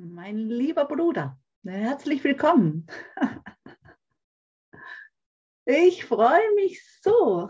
Mein 0.00 0.48
lieber 0.48 0.84
Bruder, 0.84 1.40
herzlich 1.64 2.22
willkommen. 2.22 2.86
Ich 5.64 6.04
freue 6.04 6.54
mich 6.54 6.80
so. 7.02 7.48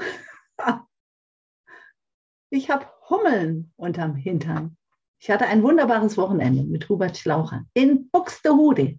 Ich 2.49 2.71
habe 2.71 2.87
Hummeln 3.11 3.75
unterm 3.77 4.15
Hintern. 4.15 4.79
Ich 5.19 5.31
hatte 5.31 5.45
ein 5.45 5.63
wunderbares 5.63 6.17
Wochenende 6.17 6.65
mit 6.65 6.89
Hubert 6.89 7.19
Schlaucher 7.19 7.67
in 7.75 8.09
Buxtehude. 8.11 8.99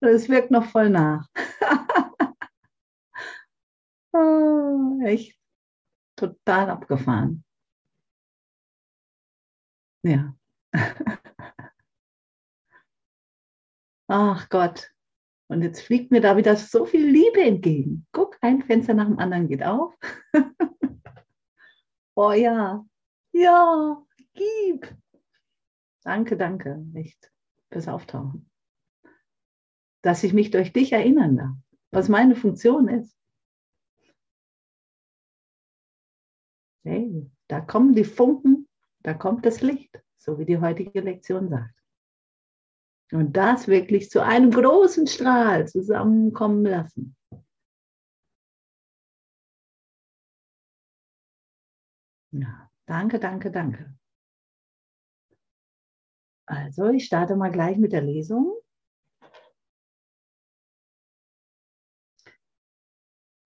Es 0.00 0.30
wirkt 0.30 0.50
noch 0.50 0.64
voll 0.64 0.88
nach. 0.88 1.28
Oh, 4.12 4.98
echt 5.04 5.38
total 6.16 6.70
abgefahren. 6.70 7.44
Ja. 10.02 10.34
Ach 14.08 14.48
Gott. 14.48 14.92
Und 15.48 15.62
jetzt 15.62 15.82
fliegt 15.82 16.10
mir 16.12 16.20
da 16.20 16.36
wieder 16.36 16.56
so 16.56 16.84
viel 16.86 17.04
Liebe 17.04 17.40
entgegen. 17.42 18.06
Guck, 18.12 18.38
ein 18.40 18.62
Fenster 18.62 18.94
nach 18.94 19.06
dem 19.06 19.18
anderen 19.18 19.48
geht 19.48 19.64
auf. 19.64 19.96
oh 22.14 22.32
ja. 22.32 22.84
Ja, 23.32 24.04
gib. 24.34 24.96
Danke, 26.02 26.36
danke, 26.36 26.84
echt, 26.94 27.32
fürs 27.70 27.88
Auftauchen. 27.88 28.50
Dass 30.02 30.24
ich 30.24 30.32
mich 30.32 30.50
durch 30.50 30.72
dich 30.72 30.92
erinnern 30.92 31.36
darf, 31.36 31.56
was 31.90 32.08
meine 32.08 32.36
Funktion 32.36 32.88
ist. 32.88 33.16
Hey, 36.84 37.30
da 37.48 37.60
kommen 37.60 37.94
die 37.94 38.04
Funken, 38.04 38.68
da 39.02 39.14
kommt 39.14 39.44
das 39.44 39.60
Licht, 39.60 40.02
so 40.20 40.38
wie 40.38 40.44
die 40.44 40.60
heutige 40.60 41.00
Lektion 41.00 41.48
sagt. 41.48 41.74
Und 43.12 43.36
das 43.36 43.66
wirklich 43.66 44.10
zu 44.10 44.22
einem 44.22 44.50
großen 44.50 45.06
Strahl 45.06 45.66
zusammenkommen 45.66 46.64
lassen. 46.64 47.16
Ja, 52.32 52.70
danke, 52.86 53.18
danke, 53.18 53.50
danke. 53.50 53.96
Also, 56.46 56.88
ich 56.90 57.06
starte 57.06 57.34
mal 57.36 57.50
gleich 57.50 57.78
mit 57.78 57.92
der 57.92 58.02
Lesung. 58.02 58.54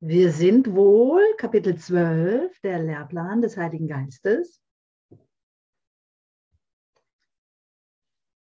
Wir 0.01 0.33
sind 0.33 0.75
wohl 0.75 1.23
Kapitel 1.39 1.77
12, 1.79 2.61
der 2.61 2.83
Lehrplan 2.83 3.41
des 3.41 3.57
Heiligen 3.57 3.89
Geistes. 3.89 4.64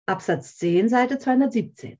Absatz 0.07 0.55
10, 0.55 0.87
Seite 0.87 1.19
217. 1.19 1.97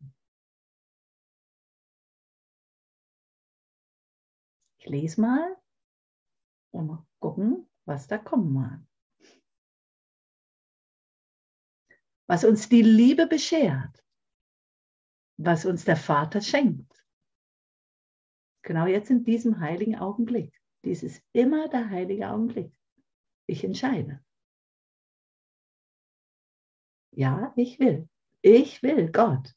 Ich 4.80 4.86
lese 4.86 5.20
mal 5.20 5.58
und 6.72 6.88
mal 6.88 7.06
gucken, 7.20 7.70
was 7.86 8.08
da 8.08 8.18
kommen 8.18 8.54
mag. 8.54 8.82
Was 12.30 12.46
uns 12.46 12.70
die 12.70 12.82
Liebe 12.82 13.28
beschert, 13.28 14.02
was 15.38 15.66
uns 15.66 15.84
der 15.84 15.98
Vater 15.98 16.40
schenkt. 16.40 17.06
Genau 18.64 18.86
jetzt 18.86 19.10
in 19.10 19.26
diesem 19.26 19.60
heiligen 19.60 19.98
Augenblick. 19.98 20.58
Dies 20.86 21.04
ist 21.04 21.22
immer 21.34 21.68
der 21.68 21.90
heilige 21.90 22.30
Augenblick. 22.30 22.74
Ich 23.48 23.66
entscheide. 23.66 24.24
Ja, 27.18 27.52
ich 27.56 27.80
will. 27.80 28.08
Ich 28.44 28.84
will 28.84 29.12
Gott. 29.12 29.56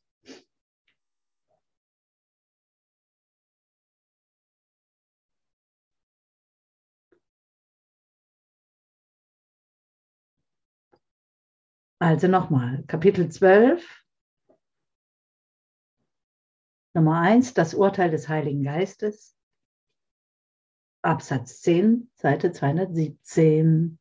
Also 11.99 12.29
nochmal, 12.29 12.83
Kapitel 12.87 13.31
12, 13.31 13.87
Nummer 16.95 17.21
1, 17.21 17.53
das 17.53 17.75
Urteil 17.75 18.11
des 18.11 18.27
Heiligen 18.31 18.63
Geistes, 18.63 19.37
Absatz 21.03 21.61
10, 21.61 22.11
Seite 22.15 22.53
217. 22.53 24.00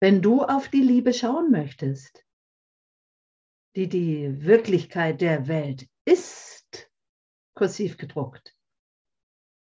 Wenn 0.00 0.22
du 0.22 0.42
auf 0.42 0.68
die 0.68 0.82
Liebe 0.82 1.12
schauen 1.12 1.50
möchtest, 1.50 2.24
die 3.74 3.88
die 3.88 4.44
Wirklichkeit 4.44 5.20
der 5.20 5.48
Welt 5.48 5.88
ist, 6.04 6.90
kursiv 7.54 7.96
gedruckt, 7.96 8.56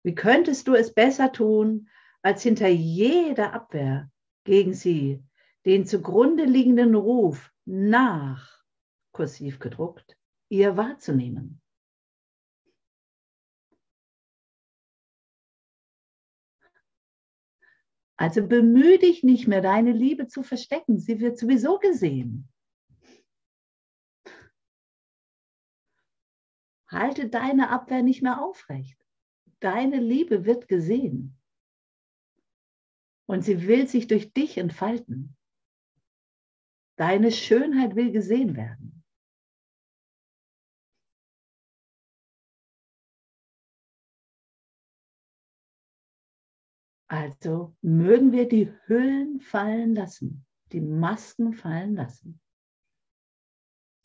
wie 0.03 0.15
könntest 0.15 0.67
du 0.67 0.75
es 0.75 0.93
besser 0.93 1.33
tun, 1.33 1.89
als 2.23 2.43
hinter 2.43 2.69
jeder 2.69 3.53
Abwehr 3.53 4.11
gegen 4.45 4.75
sie 4.75 5.23
den 5.65 5.87
zugrunde 5.87 6.45
liegenden 6.45 6.95
Ruf 6.95 7.53
nach, 7.65 8.63
kursiv 9.13 9.61
gedruckt, 9.61 10.19
ihr 10.49 10.77
wahrzunehmen? 10.77 11.63
Also 18.17 18.47
bemühe 18.47 18.99
dich 18.99 19.25
nicht 19.25 19.49
mehr, 19.49 19.61
deine 19.61 19.93
Liebe 19.93 20.29
zu 20.29 20.43
verstecken. 20.43 20.99
Sie 20.99 21.21
wird 21.21 21.39
sowieso 21.39 21.79
gesehen. 21.79 22.49
Halte 26.89 27.29
deine 27.29 27.71
Abwehr 27.71 28.03
nicht 28.03 28.23
mehr 28.23 28.41
aufrecht. 28.41 28.99
Deine 29.59 29.99
Liebe 29.99 30.45
wird 30.45 30.69
gesehen. 30.69 31.37
Und 33.27 33.43
sie 33.43 33.67
will 33.67 33.89
sich 33.89 34.07
durch 34.07 34.33
dich 34.33 34.59
entfalten. 34.59 35.37
Deine 36.97 37.33
Schönheit 37.33 37.97
will 37.97 38.13
gesehen 38.13 38.55
werden. 38.55 38.94
Also 47.15 47.77
mögen 47.81 48.33
wir 48.33 48.49
die 48.49 48.77
Hüllen 48.87 49.39
fallen 49.39 49.95
lassen, 49.95 50.45
die 50.73 50.81
Masken 50.81 51.53
fallen 51.55 51.95
lassen. 51.95 52.41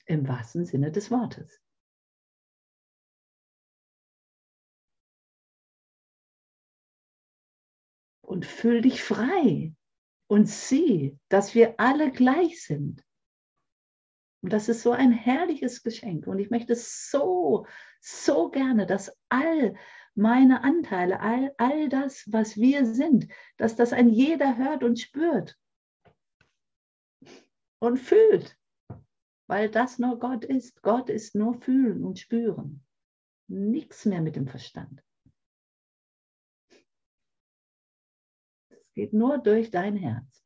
Im 0.06 0.28
wahrsten 0.28 0.64
Sinne 0.64 0.92
des 0.92 1.10
Wortes. 1.10 1.60
Und 8.22 8.46
fühl 8.46 8.82
dich 8.82 9.02
frei 9.02 9.74
und 10.28 10.46
sieh, 10.46 11.18
dass 11.30 11.56
wir 11.56 11.80
alle 11.80 12.12
gleich 12.12 12.64
sind. 12.64 13.04
Und 14.42 14.54
das 14.54 14.70
ist 14.70 14.82
so 14.82 14.92
ein 14.92 15.12
herrliches 15.12 15.84
Geschenk. 15.84 16.28
Und 16.28 16.40
ich 16.40 16.50
möchte 16.50 16.76
so, 16.76 17.66
so 18.00 18.50
gerne, 18.50 18.86
dass 18.86 19.18
all 19.28 19.76
meine 20.16 20.64
Anteile, 20.64 21.20
all, 21.20 21.54
all 21.58 21.90
das, 21.90 22.24
was 22.32 22.56
wir 22.58 22.86
sind, 22.86 23.28
dass 23.58 23.76
das 23.76 23.94
ein 23.94 24.10
jeder 24.10 24.58
hört 24.58 24.84
und 24.84 25.00
spürt 25.00 25.58
und 27.80 27.98
fühlt, 27.98 28.58
weil 29.48 29.70
das 29.70 30.00
nur 30.00 30.20
Gott 30.20 30.46
ist. 30.46 30.82
Gott 30.82 31.10
ist 31.10 31.36
nur 31.36 31.54
fühlen 31.62 32.04
und 32.04 32.20
spüren. 32.20 32.86
Nichts 33.48 34.06
mehr 34.06 34.22
mit 34.22 34.36
dem 34.36 34.48
Verstand. 34.48 35.04
Es 38.70 38.94
geht 38.94 39.14
nur 39.14 39.38
durch 39.38 39.72
dein 39.72 39.96
Herz. 39.96 40.46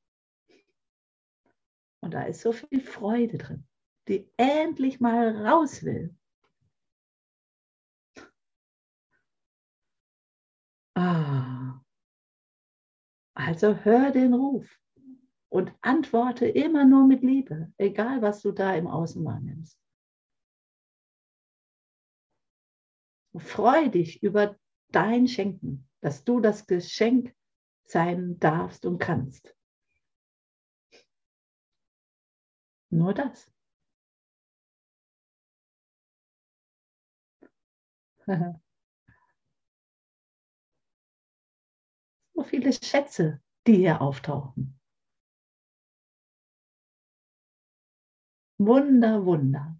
Und 1.99 2.13
da 2.13 2.23
ist 2.23 2.41
so 2.41 2.51
viel 2.51 2.81
Freude 2.81 3.37
drin, 3.37 3.67
die 4.07 4.29
endlich 4.37 4.99
mal 4.99 5.45
raus 5.45 5.83
will 5.83 6.15
Ah. 10.95 11.81
Also 13.35 13.75
hör 13.75 14.11
den 14.11 14.33
Ruf 14.33 14.79
und 15.49 15.73
antworte 15.81 16.47
immer 16.47 16.85
nur 16.85 17.07
mit 17.07 17.21
Liebe, 17.21 17.71
egal 17.77 18.21
was 18.21 18.41
du 18.41 18.51
da 18.51 18.75
im 18.75 18.87
Außen 18.87 19.23
wahrnimmst. 19.25 19.79
Freu 23.37 23.89
dich 23.89 24.21
über 24.21 24.57
dein 24.91 25.27
Schenken, 25.27 25.89
dass 26.01 26.23
du 26.23 26.39
das 26.39 26.67
Geschenk 26.67 27.35
sein 27.85 28.39
darfst 28.39 28.85
und 28.85 28.99
kannst. 28.99 29.55
Nur 32.91 33.13
das. 33.15 33.52
so 42.35 42.43
viele 42.43 42.71
Schätze, 42.71 43.41
die 43.65 43.77
hier 43.77 43.99
auftauchen. 43.99 44.79
Wunder, 48.57 49.23
Wunder. 49.25 49.77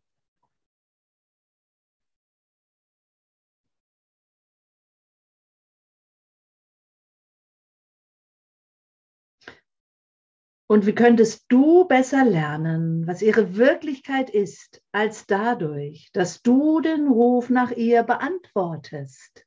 Und 10.74 10.88
wie 10.88 10.96
könntest 10.96 11.46
du 11.50 11.86
besser 11.86 12.26
lernen, 12.26 13.06
was 13.06 13.22
ihre 13.22 13.58
Wirklichkeit 13.58 14.32
ist, 14.32 14.82
als 14.92 15.28
dadurch, 15.28 16.10
dass 16.14 16.42
du 16.42 16.82
den 16.82 17.08
Ruf 17.08 17.52
nach 17.52 17.70
ihr 17.70 18.02
beantwortest? 18.02 19.46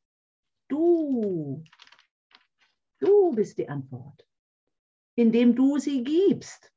Du, 0.68 1.64
du 3.00 3.34
bist 3.34 3.58
die 3.58 3.68
Antwort, 3.68 4.24
indem 5.16 5.56
du 5.56 5.78
sie 5.78 6.04
gibst. 6.04 6.72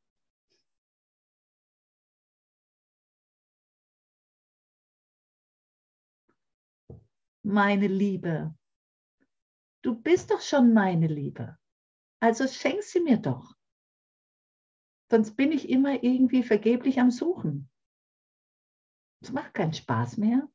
Meine 7.44 7.86
Liebe, 7.86 8.56
du 9.84 9.94
bist 9.94 10.31
doch 10.31 10.42
schon 10.42 10.74
meine 10.74 11.06
Liebe, 11.06 11.56
also 12.19 12.48
schenk 12.48 12.81
sie 12.81 13.01
mir 13.01 13.18
doch 13.18 13.58
sonst 15.09 15.35
bin 15.35 15.51
ich 15.51 15.69
immer 15.69 16.03
irgendwie 16.03 16.44
vergeblich 16.44 17.00
am 17.00 17.11
Suchen. 17.11 17.69
Es 19.21 19.31
macht 19.31 19.53
keinen 19.53 19.73
Spaß 19.73 20.17
mehr. 20.17 20.50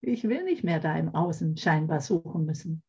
Ich 0.00 0.24
will 0.24 0.44
nicht 0.44 0.64
mehr 0.64 0.80
da 0.80 0.96
im 0.96 1.14
Außen 1.14 1.56
scheinbar 1.56 2.00
suchen 2.00 2.44
müssen. 2.44 2.82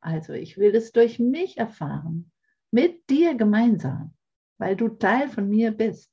Also 0.00 0.32
ich 0.32 0.58
will 0.58 0.74
es 0.74 0.92
durch 0.92 1.18
mich 1.18 1.58
erfahren, 1.58 2.30
mit 2.70 3.08
dir 3.08 3.34
gemeinsam, 3.34 4.14
weil 4.58 4.76
du 4.76 4.88
Teil 4.88 5.28
von 5.28 5.48
mir 5.48 5.70
bist. 5.72 6.10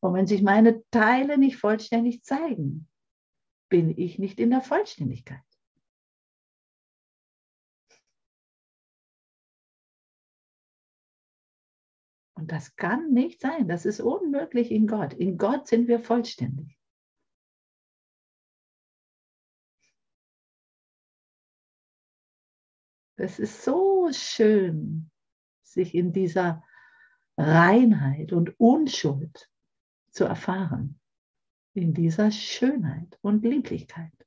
Und 0.00 0.14
wenn 0.14 0.26
sich 0.26 0.42
meine 0.42 0.82
Teile 0.90 1.38
nicht 1.38 1.56
vollständig 1.56 2.22
zeigen, 2.24 2.88
bin 3.68 3.96
ich 3.96 4.18
nicht 4.18 4.38
in 4.38 4.50
der 4.50 4.60
Vollständigkeit. 4.60 5.47
Und 12.38 12.52
das 12.52 12.76
kann 12.76 13.10
nicht 13.10 13.40
sein. 13.40 13.66
Das 13.66 13.84
ist 13.84 13.98
unmöglich 13.98 14.70
in 14.70 14.86
Gott. 14.86 15.12
In 15.12 15.38
Gott 15.38 15.66
sind 15.66 15.88
wir 15.88 15.98
vollständig. 15.98 16.78
Es 23.16 23.40
ist 23.40 23.64
so 23.64 24.08
schön, 24.12 25.10
sich 25.64 25.96
in 25.96 26.12
dieser 26.12 26.62
Reinheit 27.36 28.32
und 28.32 28.60
Unschuld 28.60 29.50
zu 30.12 30.24
erfahren. 30.24 31.00
In 31.74 31.92
dieser 31.92 32.30
Schönheit 32.30 33.18
und 33.20 33.44
Lieblichkeit. 33.44 34.17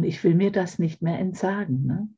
Und 0.00 0.06
ich 0.06 0.24
will 0.24 0.34
mir 0.34 0.50
das 0.50 0.78
nicht 0.78 1.02
mehr 1.02 1.18
entsagen. 1.18 1.84
Ne? 1.84 2.08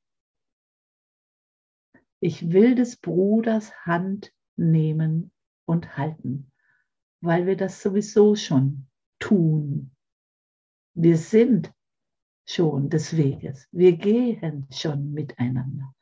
Ich 2.20 2.52
will 2.52 2.76
des 2.76 2.96
Bruders 2.96 3.74
Hand 3.84 4.32
nehmen 4.54 5.32
und 5.66 5.96
halten, 5.96 6.52
weil 7.20 7.44
wir 7.48 7.56
das 7.56 7.82
sowieso 7.82 8.36
schon 8.36 8.86
tun. 9.18 9.96
Wir 10.94 11.16
sind 11.16 11.74
schon 12.48 12.88
des 12.88 13.16
Weges. 13.16 13.66
Wir 13.72 13.96
gehen 13.96 14.68
schon 14.70 15.10
miteinander. 15.12 15.92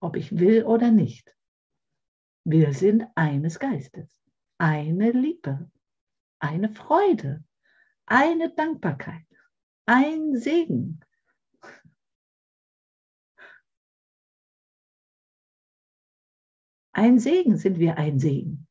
Ob 0.00 0.14
ich 0.14 0.38
will 0.38 0.62
oder 0.62 0.92
nicht. 0.92 1.36
Wir 2.44 2.72
sind 2.74 3.08
eines 3.16 3.58
Geistes, 3.58 4.22
eine 4.56 5.10
Liebe, 5.10 5.68
eine 6.38 6.72
Freude, 6.72 7.44
eine 8.10 8.50
Dankbarkeit, 8.50 9.26
ein 9.86 10.36
Segen. 10.36 11.00
Ein 16.92 17.18
Segen 17.18 17.56
sind 17.56 17.78
wir 17.78 17.96
ein 17.96 18.18
Segen. 18.18 18.66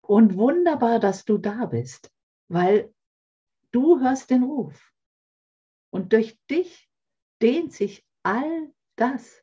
Und 0.00 0.36
wunderbar, 0.36 0.98
dass 0.98 1.24
du 1.24 1.38
da 1.38 1.66
bist, 1.66 2.10
weil 2.48 2.92
Du 3.72 4.00
hörst 4.00 4.30
den 4.30 4.42
Ruf. 4.42 4.92
Und 5.92 6.12
durch 6.12 6.38
dich 6.50 6.88
dehnt 7.42 7.72
sich 7.72 8.06
all 8.22 8.72
das, 8.96 9.42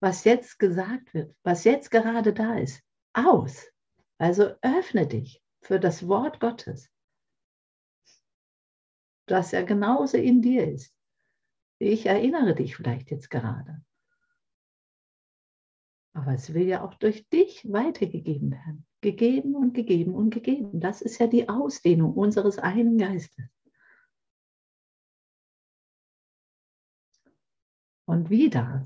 was 0.00 0.24
jetzt 0.24 0.58
gesagt 0.58 1.14
wird, 1.14 1.34
was 1.42 1.64
jetzt 1.64 1.90
gerade 1.90 2.32
da 2.32 2.58
ist, 2.58 2.82
aus. 3.14 3.70
Also 4.18 4.54
öffne 4.62 5.06
dich 5.06 5.42
für 5.62 5.80
das 5.80 6.06
Wort 6.06 6.40
Gottes, 6.40 6.90
das 9.26 9.52
ja 9.52 9.62
genauso 9.62 10.18
in 10.18 10.42
dir 10.42 10.70
ist. 10.70 10.94
Ich 11.78 12.06
erinnere 12.06 12.54
dich 12.54 12.76
vielleicht 12.76 13.10
jetzt 13.10 13.30
gerade. 13.30 13.84
Aber 16.12 16.34
es 16.34 16.54
will 16.54 16.68
ja 16.68 16.84
auch 16.84 16.94
durch 16.94 17.28
dich 17.28 17.64
weitergegeben 17.72 18.52
werden 18.52 18.86
gegeben 19.04 19.54
und 19.54 19.74
gegeben 19.74 20.14
und 20.14 20.30
gegeben. 20.30 20.80
Das 20.80 21.02
ist 21.02 21.18
ja 21.18 21.26
die 21.26 21.48
Ausdehnung 21.48 22.14
unseres 22.14 22.58
einen 22.58 22.96
Geistes. 22.96 23.44
Und 28.06 28.30
wieder 28.30 28.84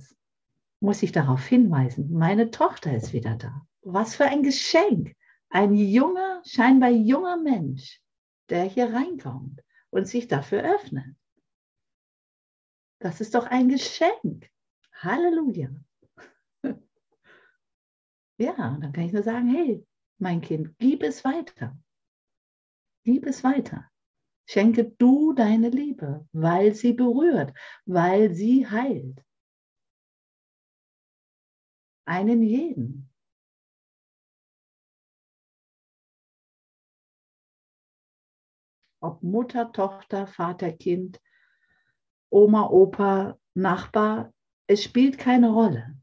muss 0.80 1.02
ich 1.02 1.12
darauf 1.12 1.46
hinweisen, 1.46 2.12
meine 2.12 2.50
Tochter 2.50 2.94
ist 2.94 3.12
wieder 3.12 3.36
da. 3.36 3.66
Was 3.82 4.16
für 4.16 4.24
ein 4.24 4.42
Geschenk. 4.42 5.16
Ein 5.50 5.74
junger, 5.74 6.42
scheinbar 6.44 6.90
junger 6.90 7.36
Mensch, 7.36 8.02
der 8.50 8.64
hier 8.64 8.92
reinkommt 8.92 9.62
und 9.90 10.06
sich 10.06 10.28
dafür 10.28 10.62
öffnet. 10.62 11.16
Das 12.98 13.20
ist 13.20 13.34
doch 13.34 13.46
ein 13.46 13.68
Geschenk. 13.68 14.50
Halleluja. 14.92 15.70
Ja, 18.40 18.54
dann 18.80 18.92
kann 18.92 19.02
ich 19.02 19.12
nur 19.12 19.24
sagen, 19.24 19.48
hey, 19.48 19.84
mein 20.20 20.40
Kind, 20.40 20.78
gib 20.78 21.02
es 21.02 21.24
weiter. 21.24 21.78
Gib 23.04 23.26
es 23.26 23.44
weiter. 23.44 23.90
Schenke 24.46 24.84
du 24.84 25.34
deine 25.34 25.68
Liebe, 25.68 26.26
weil 26.32 26.74
sie 26.74 26.92
berührt, 26.92 27.52
weil 27.84 28.34
sie 28.34 28.66
heilt. 28.66 29.22
Einen 32.06 32.42
jeden. 32.42 33.10
Ob 39.00 39.22
Mutter, 39.22 39.70
Tochter, 39.72 40.26
Vater, 40.26 40.72
Kind, 40.72 41.20
Oma, 42.30 42.68
Opa, 42.68 43.38
Nachbar, 43.54 44.32
es 44.66 44.82
spielt 44.82 45.18
keine 45.18 45.50
Rolle 45.50 45.97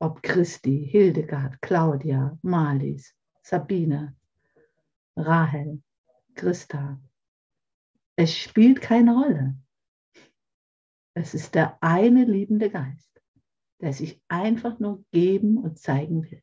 ob 0.00 0.22
Christi, 0.22 0.86
Hildegard, 0.86 1.60
Claudia, 1.60 2.38
Marlies, 2.42 3.14
Sabine, 3.42 4.16
Rahel, 5.16 5.82
Christa. 6.34 7.00
Es 8.16 8.36
spielt 8.36 8.80
keine 8.80 9.14
Rolle. 9.14 9.56
Es 11.14 11.34
ist 11.34 11.54
der 11.54 11.82
eine 11.82 12.24
liebende 12.24 12.70
Geist, 12.70 13.20
der 13.80 13.92
sich 13.92 14.22
einfach 14.28 14.78
nur 14.78 15.04
geben 15.10 15.58
und 15.58 15.78
zeigen 15.78 16.30
will. 16.30 16.42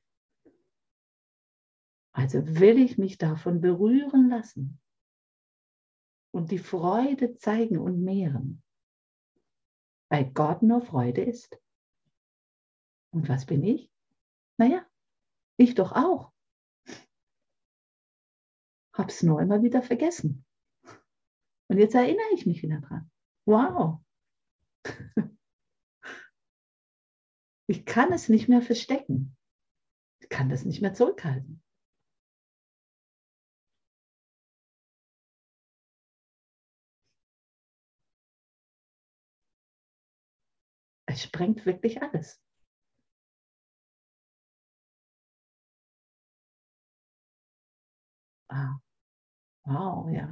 Also 2.11 2.45
will 2.59 2.77
ich 2.77 2.97
mich 2.97 3.17
davon 3.17 3.59
berühren 3.61 4.29
lassen 4.29 4.79
und 6.31 6.51
die 6.51 6.59
Freude 6.59 7.35
zeigen 7.37 7.77
und 7.77 8.03
mehren, 8.03 8.63
weil 10.09 10.31
Gott 10.31 10.61
nur 10.61 10.81
Freude 10.81 11.23
ist. 11.23 11.57
Und 13.15 13.29
was 13.29 13.45
bin 13.45 13.63
ich? 13.63 13.89
Naja, 14.57 14.85
ich 15.57 15.73
doch 15.73 15.93
auch. 15.93 16.33
habe 18.93 19.09
es 19.09 19.23
nur 19.23 19.41
immer 19.41 19.63
wieder 19.63 19.81
vergessen. 19.81 20.45
Und 21.69 21.77
jetzt 21.77 21.95
erinnere 21.95 22.27
ich 22.33 22.45
mich 22.45 22.61
wieder 22.61 22.81
dran. 22.81 23.09
Wow. 23.45 24.01
Ich 27.67 27.83
kann 27.83 28.13
es 28.13 28.29
nicht 28.29 28.47
mehr 28.47 28.61
verstecken. 28.61 29.35
Ich 30.21 30.29
kann 30.29 30.49
das 30.49 30.65
nicht 30.65 30.83
mehr 30.83 30.93
zurückhalten. 30.93 31.63
Es 41.07 41.23
sprengt 41.23 41.65
wirklich 41.65 42.03
alles. 42.03 42.44
Ah. 48.55 48.79
Wow, 49.65 50.09
ja. 50.11 50.27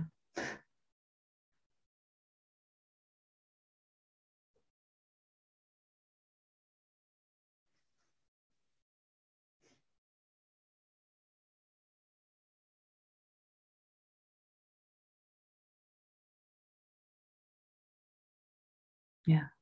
Ja. 19.25 19.53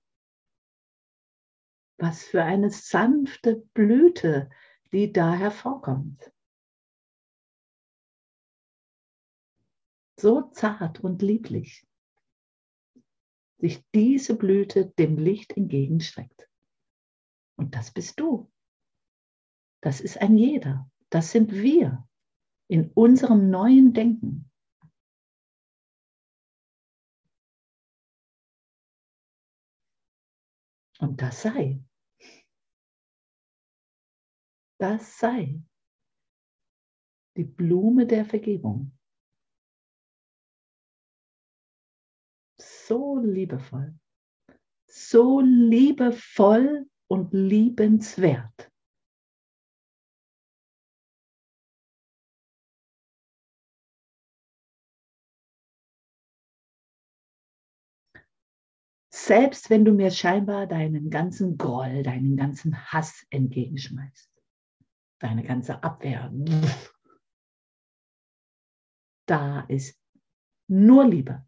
Was 1.99 2.23
für 2.23 2.43
eine 2.43 2.69
sanfte 2.69 3.57
Blüte, 3.73 4.49
die 4.93 5.11
da 5.11 5.33
hervorkommt. 5.33 6.31
So 10.21 10.43
zart 10.51 10.99
und 10.99 11.23
lieblich 11.23 11.83
sich 13.57 13.83
diese 13.95 14.35
Blüte 14.35 14.85
dem 14.85 15.17
Licht 15.17 15.57
entgegenstreckt. 15.57 16.47
Und 17.57 17.73
das 17.73 17.91
bist 17.91 18.19
du. 18.19 18.51
Das 19.81 19.99
ist 19.99 20.21
ein 20.21 20.37
jeder. 20.37 20.87
Das 21.09 21.31
sind 21.31 21.51
wir 21.51 22.07
in 22.67 22.91
unserem 22.91 23.49
neuen 23.49 23.93
Denken. 23.93 24.51
Und 30.99 31.19
das 31.19 31.41
sei. 31.41 31.83
Das 34.79 35.17
sei 35.17 35.63
die 37.37 37.43
Blume 37.43 38.05
der 38.05 38.23
Vergebung. 38.23 38.95
So 42.87 43.19
liebevoll, 43.19 43.93
so 44.87 45.39
liebevoll 45.41 46.89
und 47.07 47.31
liebenswert. 47.31 48.71
Selbst 59.13 59.69
wenn 59.69 59.85
du 59.85 59.93
mir 59.93 60.09
scheinbar 60.09 60.65
deinen 60.65 61.09
ganzen 61.09 61.57
Groll, 61.57 62.01
deinen 62.03 62.35
ganzen 62.35 62.75
Hass 62.91 63.25
entgegenschmeißt, 63.29 64.31
deine 65.19 65.43
ganze 65.43 65.83
Abwehr, 65.83 66.31
da 69.27 69.61
ist 69.67 70.01
nur 70.67 71.05
Liebe. 71.05 71.45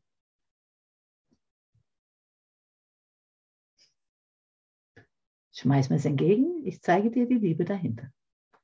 Schmeiß 5.63 5.89
mir 5.89 5.95
es 5.95 6.03
entgegen, 6.03 6.61
ich 6.65 6.81
zeige 6.81 7.09
dir 7.09 7.25
die 7.25 7.35
Liebe 7.35 7.63
dahinter. 7.63 8.11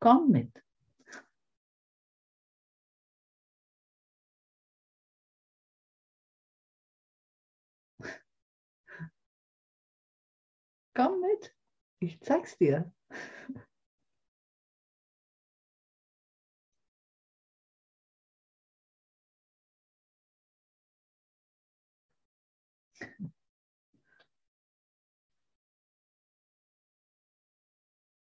Komm 0.01 0.31
mit. 0.31 0.51
Komm 10.93 11.21
mit, 11.21 11.55
ich 11.99 12.19
zeig's 12.19 12.57
dir. 12.57 12.91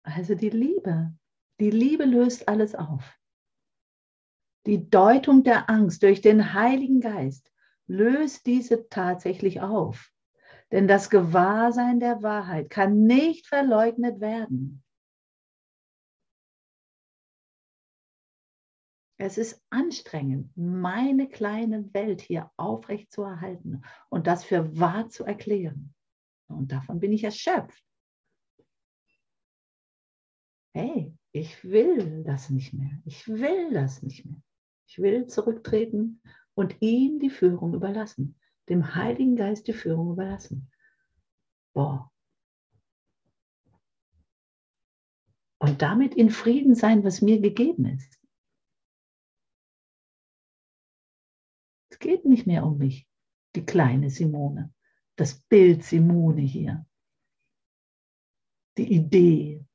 Also 0.03 0.35
die 0.35 0.49
Liebe, 0.49 1.13
die 1.59 1.71
Liebe 1.71 2.05
löst 2.05 2.47
alles 2.47 2.75
auf. 2.75 3.17
Die 4.65 4.89
Deutung 4.89 5.43
der 5.43 5.69
Angst 5.69 6.03
durch 6.03 6.21
den 6.21 6.53
Heiligen 6.53 7.01
Geist 7.01 7.51
löst 7.87 8.45
diese 8.45 8.87
tatsächlich 8.89 9.61
auf. 9.61 10.11
Denn 10.71 10.87
das 10.87 11.09
Gewahrsein 11.09 11.99
der 11.99 12.23
Wahrheit 12.23 12.69
kann 12.69 13.03
nicht 13.03 13.47
verleugnet 13.47 14.19
werden. 14.19 14.83
Es 19.17 19.37
ist 19.37 19.61
anstrengend, 19.69 20.51
meine 20.57 21.29
kleine 21.29 21.93
Welt 21.93 22.19
hier 22.19 22.51
aufrecht 22.57 23.11
zu 23.11 23.21
erhalten 23.21 23.83
und 24.09 24.27
das 24.27 24.43
für 24.43 24.77
wahr 24.79 25.09
zu 25.09 25.23
erklären. 25.23 25.93
Und 26.47 26.71
davon 26.71 26.99
bin 26.99 27.13
ich 27.13 27.23
erschöpft. 27.23 27.85
Hey, 30.73 31.15
ich 31.31 31.63
will 31.63 32.23
das 32.23 32.49
nicht 32.49 32.73
mehr. 32.73 33.01
Ich 33.05 33.27
will 33.27 33.73
das 33.73 34.01
nicht 34.01 34.25
mehr. 34.25 34.41
Ich 34.87 34.99
will 34.99 35.27
zurücktreten 35.27 36.21
und 36.55 36.81
ihm 36.81 37.19
die 37.19 37.29
Führung 37.29 37.73
überlassen 37.73 38.39
dem 38.69 38.95
Heiligen 38.95 39.35
Geist 39.35 39.67
die 39.67 39.73
Führung 39.73 40.11
überlassen. 40.11 40.71
Boah. 41.73 42.11
Und 45.59 45.81
damit 45.81 46.15
in 46.15 46.29
Frieden 46.29 46.75
sein, 46.75 47.03
was 47.03 47.21
mir 47.21 47.39
gegeben 47.39 47.85
ist. 47.85 48.19
Es 51.89 51.99
geht 51.99 52.25
nicht 52.25 52.47
mehr 52.47 52.65
um 52.65 52.77
mich, 52.77 53.07
die 53.55 53.65
kleine 53.65 54.09
Simone, 54.09 54.73
das 55.15 55.39
Bild 55.41 55.83
Simone 55.83 56.41
hier, 56.41 56.85
die 58.77 58.91
Idee. 58.91 59.65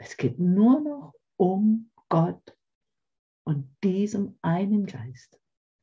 Es 0.00 0.16
geht 0.16 0.38
nur 0.38 0.80
noch 0.80 1.14
um 1.36 1.90
Gott 2.08 2.56
und 3.44 3.76
diesem 3.84 4.38
einen 4.40 4.86
Geist. 4.86 5.38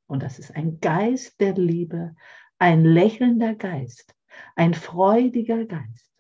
Und 0.07 0.23
das 0.23 0.39
ist 0.39 0.55
ein 0.55 0.79
Geist 0.79 1.39
der 1.39 1.53
Liebe, 1.53 2.15
ein 2.57 2.83
lächelnder 2.83 3.53
Geist, 3.53 4.15
ein 4.55 4.73
freudiger 4.73 5.65
Geist, 5.65 6.11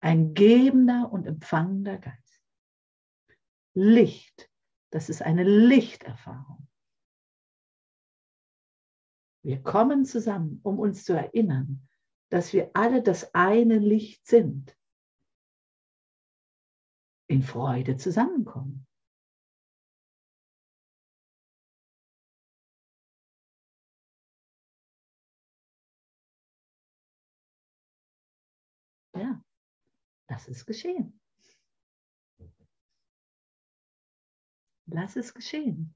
ein 0.00 0.34
gebender 0.34 1.10
und 1.12 1.26
empfangender 1.26 1.98
Geist. 1.98 2.40
Licht, 3.74 4.48
das 4.90 5.08
ist 5.08 5.20
eine 5.20 5.42
Lichterfahrung. 5.42 6.68
Wir 9.42 9.60
kommen 9.60 10.04
zusammen, 10.04 10.60
um 10.62 10.78
uns 10.78 11.04
zu 11.04 11.14
erinnern, 11.14 11.88
dass 12.28 12.52
wir 12.52 12.70
alle 12.74 13.02
das 13.02 13.34
eine 13.34 13.78
Licht 13.78 14.28
sind 14.28 14.76
in 17.30 17.42
Freude 17.42 17.96
zusammenkommen. 17.96 18.88
Ja, 29.14 29.40
das 30.28 30.48
ist 30.48 30.66
geschehen. 30.66 31.20
Lass 34.86 35.14
es 35.14 35.32
geschehen. 35.32 35.94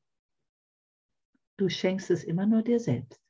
Du 1.56 1.68
schenkst 1.68 2.10
es 2.10 2.22
immer 2.22 2.46
nur 2.46 2.62
dir 2.62 2.78
selbst. 2.78 3.20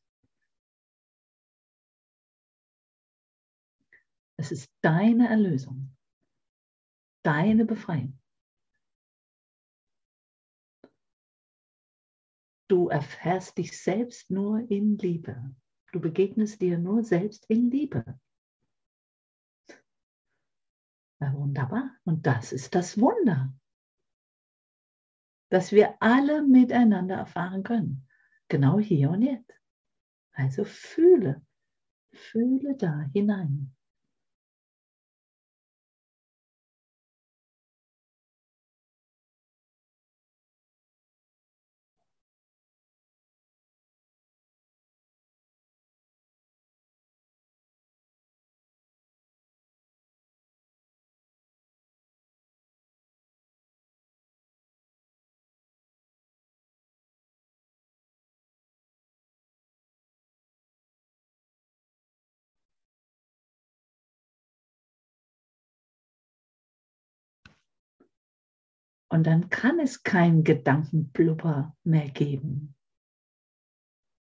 Es 4.37 4.53
ist 4.53 4.71
deine 4.83 5.29
Erlösung 5.29 5.94
deine 7.25 7.65
Befreiung. 7.65 8.19
Du 12.69 12.89
erfährst 12.89 13.59
dich 13.59 13.81
selbst 13.81 14.31
nur 14.31 14.71
in 14.71 14.97
Liebe. 14.99 15.55
Du 15.93 16.01
begegnest 16.01 16.61
dir 16.61 16.79
nur 16.79 17.05
selbst 17.05 17.45
in 17.49 17.71
Liebe. 17.71 18.19
Ja, 21.21 21.33
wunderbar. 21.35 21.91
Und 22.05 22.27
das 22.27 22.53
ist 22.53 22.75
das 22.75 22.99
Wunder, 22.99 23.55
dass 25.51 25.73
wir 25.73 25.95
alle 26.03 26.43
miteinander 26.43 27.17
erfahren 27.17 27.63
können. 27.63 28.09
Genau 28.49 28.79
hier 28.79 29.11
und 29.11 29.23
jetzt. 29.23 29.53
Also 30.33 30.65
fühle, 30.65 31.47
fühle 32.13 32.77
da 32.77 33.09
hinein. 33.13 33.74
Und 69.15 69.29
dann 69.29 69.49
kann 69.49 69.79
es 69.79 70.03
keinen 70.03 70.43
Gedankenblubber 70.43 71.77
mehr 71.85 72.11
geben. 72.11 72.75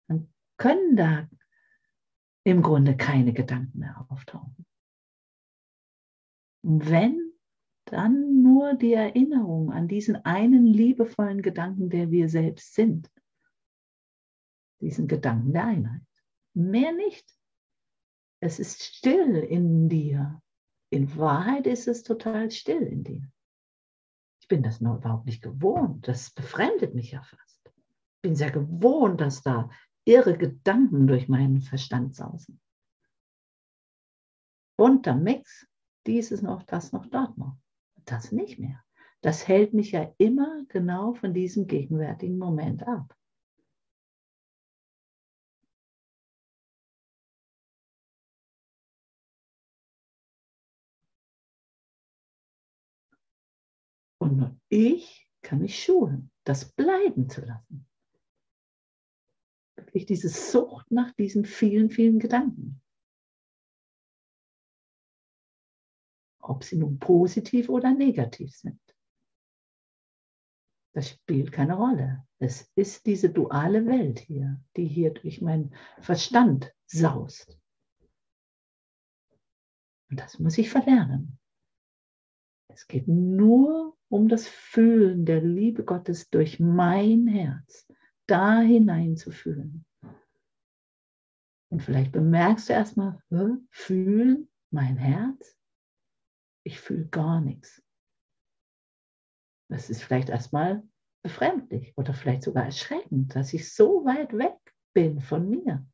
Dann 0.07 0.31
können 0.57 0.95
da 0.95 1.27
im 2.43 2.61
Grunde 2.61 2.95
keine 2.95 3.33
Gedanken 3.33 3.79
mehr 3.79 4.05
auftauchen. 4.09 4.67
Und 6.63 6.91
wenn, 6.91 7.33
dann 7.85 8.43
nur 8.43 8.75
die 8.75 8.93
Erinnerung 8.93 9.71
an 9.71 9.87
diesen 9.87 10.15
einen 10.25 10.67
liebevollen 10.67 11.41
Gedanken, 11.41 11.89
der 11.89 12.11
wir 12.11 12.29
selbst 12.29 12.75
sind. 12.75 13.11
Diesen 14.79 15.07
Gedanken 15.07 15.53
der 15.53 15.65
Einheit. 15.65 16.05
Mehr 16.53 16.91
nicht. 16.91 17.27
Es 18.41 18.59
ist 18.59 18.83
still 18.83 19.37
in 19.37 19.89
dir. 19.89 20.39
In 20.91 21.17
Wahrheit 21.17 21.65
ist 21.65 21.87
es 21.87 22.03
total 22.03 22.51
still 22.51 22.83
in 22.83 23.03
dir. 23.03 23.32
Ich 24.43 24.49
bin 24.49 24.61
das 24.61 24.81
noch 24.81 24.97
überhaupt 24.97 25.25
nicht 25.25 25.41
gewohnt. 25.41 26.05
Das 26.05 26.29
befremdet 26.29 26.93
mich 26.93 27.11
ja 27.11 27.21
fast. 27.21 27.61
Ich 27.65 28.21
bin 28.21 28.35
sehr 28.35 28.51
gewohnt, 28.51 29.21
dass 29.21 29.41
da 29.41 29.69
irre 30.03 30.37
Gedanken 30.37 31.07
durch 31.07 31.29
meinen 31.29 31.61
Verstand 31.61 32.13
sausen. 32.13 32.59
Bunter 34.75 35.15
Mix, 35.15 35.65
dieses 36.05 36.41
noch, 36.41 36.63
das 36.63 36.91
noch, 36.91 37.05
dort 37.05 37.37
noch. 37.37 37.55
Das 38.03 38.33
nicht 38.33 38.59
mehr. 38.59 38.83
Das 39.21 39.47
hält 39.47 39.73
mich 39.73 39.93
ja 39.93 40.13
immer 40.17 40.65
genau 40.67 41.13
von 41.13 41.33
diesem 41.33 41.65
gegenwärtigen 41.65 42.37
Moment 42.37 42.85
ab. 42.85 43.15
Und 54.23 54.37
nur 54.37 54.57
ich 54.69 55.27
kann 55.41 55.59
mich 55.59 55.83
schulen, 55.83 56.31
das 56.45 56.71
bleiben 56.71 57.29
zu 57.29 57.41
lassen. 57.41 57.85
Wirklich 59.75 60.05
diese 60.05 60.29
Sucht 60.29 60.89
nach 60.91 61.11
diesen 61.15 61.43
vielen, 61.43 61.89
vielen 61.89 62.19
Gedanken. 62.19 62.81
Ob 66.39 66.63
sie 66.63 66.77
nun 66.77 66.99
positiv 66.99 67.67
oder 67.67 67.93
negativ 67.93 68.55
sind. 68.55 68.79
Das 70.93 71.09
spielt 71.09 71.51
keine 71.51 71.75
Rolle. 71.75 72.25
Es 72.39 72.71
ist 72.75 73.05
diese 73.05 73.29
duale 73.29 73.85
Welt 73.85 74.19
hier, 74.19 74.63
die 74.77 74.87
hier 74.87 75.11
durch 75.11 75.41
meinen 75.41 75.75
Verstand 75.99 76.73
saust. 76.85 77.59
Und 80.09 80.17
das 80.21 80.39
muss 80.39 80.57
ich 80.57 80.69
verlernen. 80.69 81.39
Es 82.73 82.87
geht 82.87 83.07
nur 83.07 83.95
um 84.09 84.27
das 84.27 84.47
Fühlen 84.47 85.25
der 85.25 85.41
Liebe 85.41 85.83
Gottes 85.83 86.29
durch 86.29 86.59
mein 86.59 87.27
Herz, 87.27 87.87
da 88.25 88.61
hinein 88.61 89.15
zu 89.15 89.31
fühlen. 89.31 89.85
Und 91.69 91.81
vielleicht 91.81 92.11
bemerkst 92.11 92.69
du 92.69 92.73
erstmal, 92.73 93.21
fühlen 93.69 94.49
mein 94.71 94.97
Herz? 94.97 95.57
Ich 96.63 96.79
fühle 96.79 97.07
gar 97.07 97.41
nichts. 97.41 97.83
Das 99.69 99.89
ist 99.89 100.03
vielleicht 100.03 100.29
erstmal 100.29 100.83
befremdlich 101.23 101.93
oder 101.97 102.13
vielleicht 102.13 102.43
sogar 102.43 102.65
erschreckend, 102.65 103.35
dass 103.35 103.53
ich 103.53 103.73
so 103.73 104.05
weit 104.05 104.33
weg 104.37 104.57
bin 104.93 105.21
von 105.21 105.49
mir. 105.49 105.85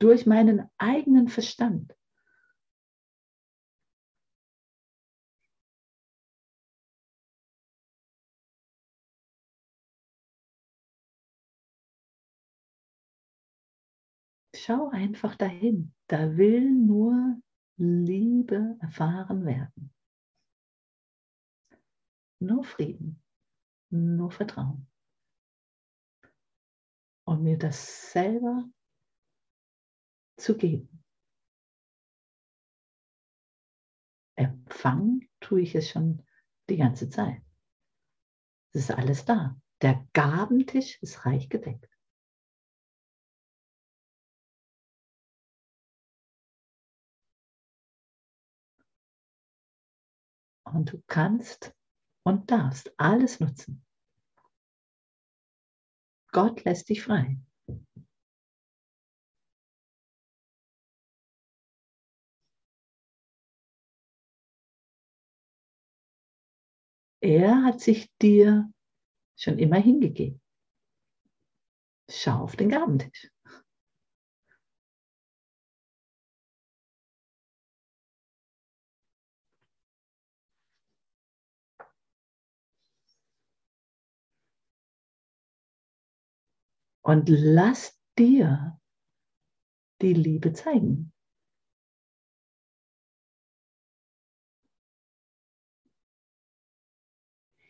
Durch 0.00 0.26
meinen 0.26 0.68
eigenen 0.78 1.28
Verstand. 1.28 1.96
Schau 14.66 14.88
einfach 14.88 15.36
dahin. 15.36 15.94
Da 16.08 16.36
will 16.36 16.72
nur 16.72 17.40
Liebe 17.76 18.76
erfahren 18.80 19.46
werden. 19.46 19.94
Nur 22.40 22.64
Frieden, 22.64 23.22
nur 23.90 24.32
Vertrauen. 24.32 24.90
Und 27.28 27.44
mir 27.44 27.56
das 27.56 28.10
selber 28.10 28.68
zu 30.36 30.56
geben. 30.56 31.04
Empfangen 34.34 35.28
tue 35.38 35.60
ich 35.60 35.76
es 35.76 35.90
schon 35.90 36.26
die 36.68 36.76
ganze 36.76 37.08
Zeit. 37.08 37.40
Es 38.72 38.80
ist 38.82 38.90
alles 38.90 39.24
da. 39.24 39.56
Der 39.80 40.08
Gabentisch 40.12 41.00
ist 41.02 41.24
reich 41.24 41.48
gedeckt. 41.48 41.95
Und 50.72 50.92
du 50.92 51.02
kannst 51.06 51.74
und 52.24 52.50
darfst 52.50 52.92
alles 52.98 53.40
nutzen. 53.40 53.84
Gott 56.32 56.64
lässt 56.64 56.88
dich 56.88 57.02
frei. 57.02 57.38
Er 67.20 67.64
hat 67.64 67.80
sich 67.80 68.10
dir 68.20 68.70
schon 69.36 69.58
immer 69.58 69.80
hingegeben. 69.80 70.40
Schau 72.08 72.42
auf 72.42 72.56
den 72.56 72.68
Gabentisch. 72.68 73.30
Und 87.06 87.28
lass 87.28 87.96
dir 88.18 88.80
die 90.02 90.12
Liebe 90.12 90.52
zeigen. 90.52 91.12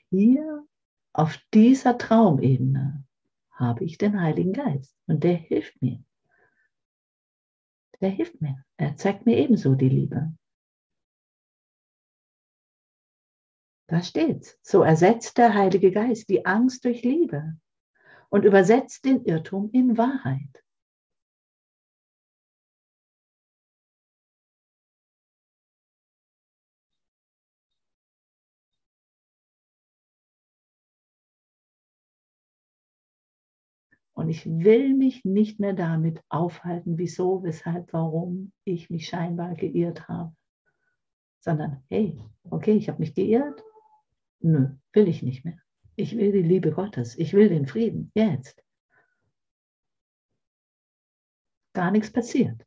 Hier 0.08 0.66
auf 1.12 1.36
dieser 1.52 1.98
Traumebene 1.98 3.04
habe 3.50 3.84
ich 3.84 3.98
den 3.98 4.18
Heiligen 4.18 4.54
Geist 4.54 4.96
und 5.06 5.22
der 5.22 5.34
hilft 5.34 5.82
mir. 5.82 6.02
Der 8.00 8.08
hilft 8.08 8.40
mir. 8.40 8.64
Er 8.78 8.96
zeigt 8.96 9.26
mir 9.26 9.36
ebenso 9.36 9.74
die 9.74 9.90
Liebe. 9.90 10.34
Da 13.88 14.02
steht's. 14.02 14.58
So 14.62 14.82
ersetzt 14.82 15.36
der 15.36 15.52
Heilige 15.52 15.92
Geist 15.92 16.30
die 16.30 16.46
Angst 16.46 16.86
durch 16.86 17.02
Liebe 17.02 17.58
und 18.30 18.44
übersetzt 18.44 19.04
den 19.04 19.24
Irrtum 19.24 19.70
in 19.72 19.98
Wahrheit. 19.98 20.64
Und 34.14 34.30
ich 34.30 34.46
will 34.46 34.94
mich 34.94 35.24
nicht 35.24 35.60
mehr 35.60 35.74
damit 35.74 36.22
aufhalten, 36.28 36.98
wieso, 36.98 37.44
weshalb, 37.44 37.92
warum 37.92 38.52
ich 38.64 38.90
mich 38.90 39.06
scheinbar 39.08 39.54
geirrt 39.54 40.08
habe. 40.08 40.34
sondern 41.40 41.82
hey, 41.88 42.20
okay, 42.50 42.72
ich 42.72 42.88
habe 42.88 42.98
mich 43.00 43.14
geirrt. 43.14 43.62
Nö, 44.40 44.70
will 44.92 45.08
ich 45.08 45.22
nicht 45.22 45.44
mehr. 45.44 45.58
Ich 45.96 46.16
will 46.16 46.30
die 46.30 46.42
Liebe 46.42 46.72
Gottes. 46.72 47.16
Ich 47.18 47.32
will 47.32 47.48
den 47.48 47.66
Frieden. 47.66 48.12
Jetzt. 48.14 48.62
Gar 51.72 51.90
nichts 51.90 52.12
passiert. 52.12 52.66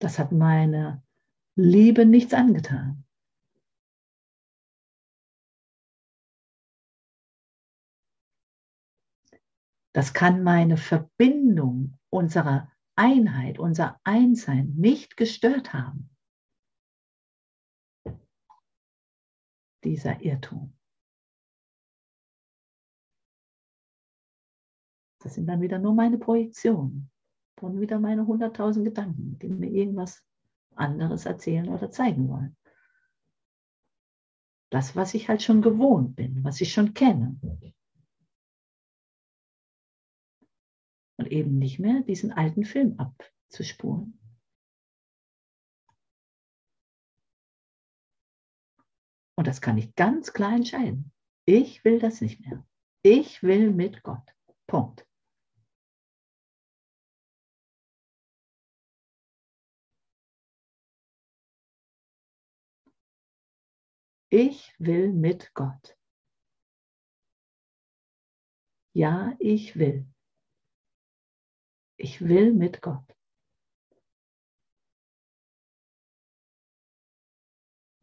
Das 0.00 0.18
hat 0.18 0.32
meine 0.32 1.02
Liebe 1.54 2.04
nichts 2.04 2.34
angetan. 2.34 3.04
Das 9.94 10.14
kann 10.14 10.42
meine 10.42 10.76
Verbindung 10.76 11.98
unserer 12.10 12.70
Einheit, 12.96 13.58
unser 13.58 14.00
Einssein 14.04 14.74
nicht 14.76 15.16
gestört 15.16 15.72
haben. 15.72 16.10
Dieser 19.84 20.20
Irrtum. 20.22 20.76
Das 25.22 25.34
sind 25.34 25.46
dann 25.46 25.60
wieder 25.60 25.78
nur 25.78 25.94
meine 25.94 26.18
Projektionen 26.18 27.10
und 27.60 27.80
wieder 27.80 28.00
meine 28.00 28.22
100.000 28.22 28.84
Gedanken, 28.84 29.38
die 29.38 29.48
mir 29.48 29.70
irgendwas 29.70 30.24
anderes 30.74 31.26
erzählen 31.26 31.68
oder 31.68 31.90
zeigen 31.90 32.28
wollen. 32.28 32.56
Das, 34.70 34.96
was 34.96 35.14
ich 35.14 35.28
halt 35.28 35.42
schon 35.42 35.60
gewohnt 35.62 36.16
bin, 36.16 36.42
was 36.44 36.60
ich 36.60 36.72
schon 36.72 36.94
kenne. 36.94 37.38
Und 41.18 41.30
eben 41.30 41.58
nicht 41.58 41.78
mehr 41.78 42.00
diesen 42.02 42.32
alten 42.32 42.64
Film 42.64 42.98
abzuspuren. 42.98 44.18
Und 49.36 49.46
das 49.46 49.60
kann 49.60 49.78
ich 49.78 49.94
ganz 49.94 50.32
klar 50.32 50.54
entscheiden. 50.54 51.12
Ich 51.46 51.84
will 51.84 51.98
das 51.98 52.20
nicht 52.20 52.40
mehr. 52.40 52.64
Ich 53.02 53.42
will 53.42 53.72
mit 53.72 54.02
Gott. 54.02 54.34
Punkt. 54.66 55.06
Ich 64.30 64.74
will 64.78 65.12
mit 65.12 65.52
Gott. 65.54 65.96
Ja, 68.94 69.34
ich 69.38 69.76
will. 69.76 70.11
Ich 72.02 72.20
will 72.20 72.52
mit 72.52 72.82
Gott. 72.82 73.16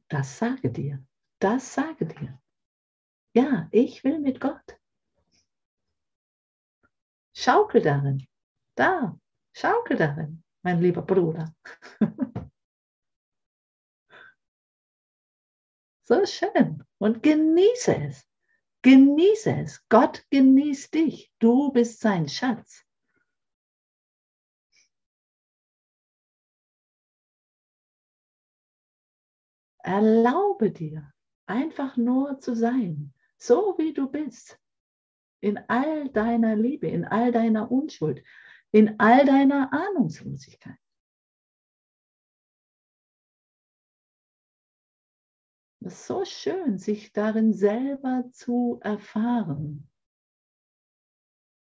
Das 0.07 0.37
sage 0.37 0.71
dir. 0.71 1.05
Das 1.39 1.73
sage 1.73 2.05
dir. 2.05 2.41
Ja, 3.33 3.67
ich 3.71 4.05
will 4.05 4.19
mit 4.19 4.39
Gott. 4.39 4.79
Schaukel 7.35 7.81
darin. 7.81 8.25
Da, 8.75 9.19
schaukel 9.53 9.97
darin, 9.97 10.43
mein 10.61 10.79
lieber 10.81 11.01
Bruder. 11.01 11.53
So 16.01 16.25
schön. 16.25 16.83
Und 16.97 17.21
genieße 17.21 17.95
es. 17.95 18.27
Genieße 18.81 19.51
es. 19.57 19.87
Gott 19.89 20.25
genießt 20.31 20.91
dich. 20.95 21.31
Du 21.37 21.71
bist 21.71 21.99
sein 21.99 22.27
Schatz. 22.27 22.83
Erlaube 29.79 30.71
dir, 30.71 31.13
einfach 31.45 31.97
nur 31.97 32.39
zu 32.39 32.55
sein, 32.55 33.13
so 33.37 33.75
wie 33.77 33.93
du 33.93 34.09
bist. 34.09 34.59
In 35.41 35.57
all 35.69 36.09
deiner 36.09 36.55
Liebe, 36.55 36.87
in 36.87 37.05
all 37.05 37.31
deiner 37.31 37.71
Unschuld, 37.71 38.23
in 38.71 38.99
all 38.99 39.25
deiner 39.25 39.71
Ahnungslosigkeit. 39.71 40.77
Es 45.81 45.93
ist 45.93 46.07
so 46.07 46.25
schön, 46.25 46.77
sich 46.77 47.13
darin 47.13 47.53
selber 47.53 48.29
zu 48.33 48.79
erfahren 48.83 49.89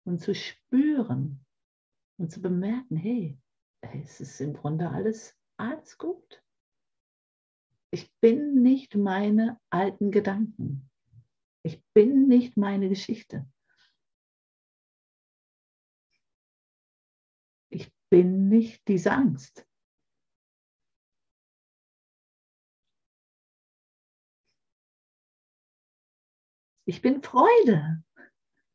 und 0.05 0.19
zu 0.19 0.35
spüren 0.35 1.45
und 2.17 2.29
zu 2.29 2.41
bemerken, 2.41 2.97
hey, 2.97 3.39
es 3.79 4.19
ist 4.19 4.41
im 4.41 4.53
Grunde 4.53 4.89
alles, 4.89 5.37
alles 5.57 5.97
gut. 5.97 6.42
Ich 7.93 8.11
bin 8.21 8.63
nicht 8.63 8.95
meine 8.95 9.61
alten 9.69 10.09
Gedanken. 10.09 10.89
Ich 11.61 11.79
bin 11.93 12.27
nicht 12.27 12.57
meine 12.57 12.89
Geschichte. 12.89 13.47
Ich 17.69 17.93
bin 18.09 18.49
nicht 18.49 18.87
diese 18.87 19.11
Angst. 19.11 19.63
Ich 26.85 27.03
bin 27.03 27.21
Freude. 27.21 28.03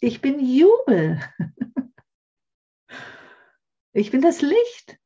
Ich 0.00 0.20
bin 0.20 0.38
Jubel. 0.38 1.20
Ich 3.94 4.12
bin 4.12 4.20
das 4.20 4.42
Licht. 4.42 5.00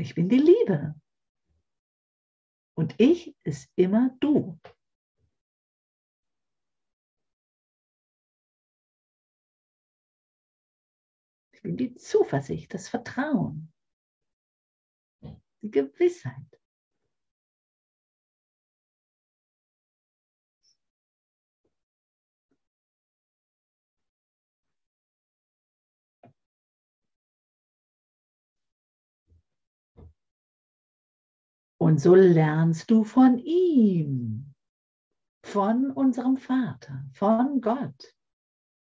Ich 0.00 0.14
bin 0.14 0.28
die 0.28 0.38
Liebe. 0.38 0.94
Und 2.74 2.94
ich 2.98 3.36
ist 3.44 3.70
immer 3.76 4.16
du. 4.20 4.58
Ich 11.52 11.62
bin 11.62 11.76
die 11.76 11.94
Zuversicht, 11.94 12.72
das 12.72 12.88
Vertrauen 12.88 13.70
die 15.62 15.70
Gewissheit. 15.70 16.59
Und 31.82 31.98
so 31.98 32.14
lernst 32.14 32.90
du 32.90 33.04
von 33.04 33.38
ihm, 33.38 34.54
von 35.42 35.90
unserem 35.90 36.36
Vater, 36.36 37.06
von 37.14 37.62
Gott, 37.62 38.14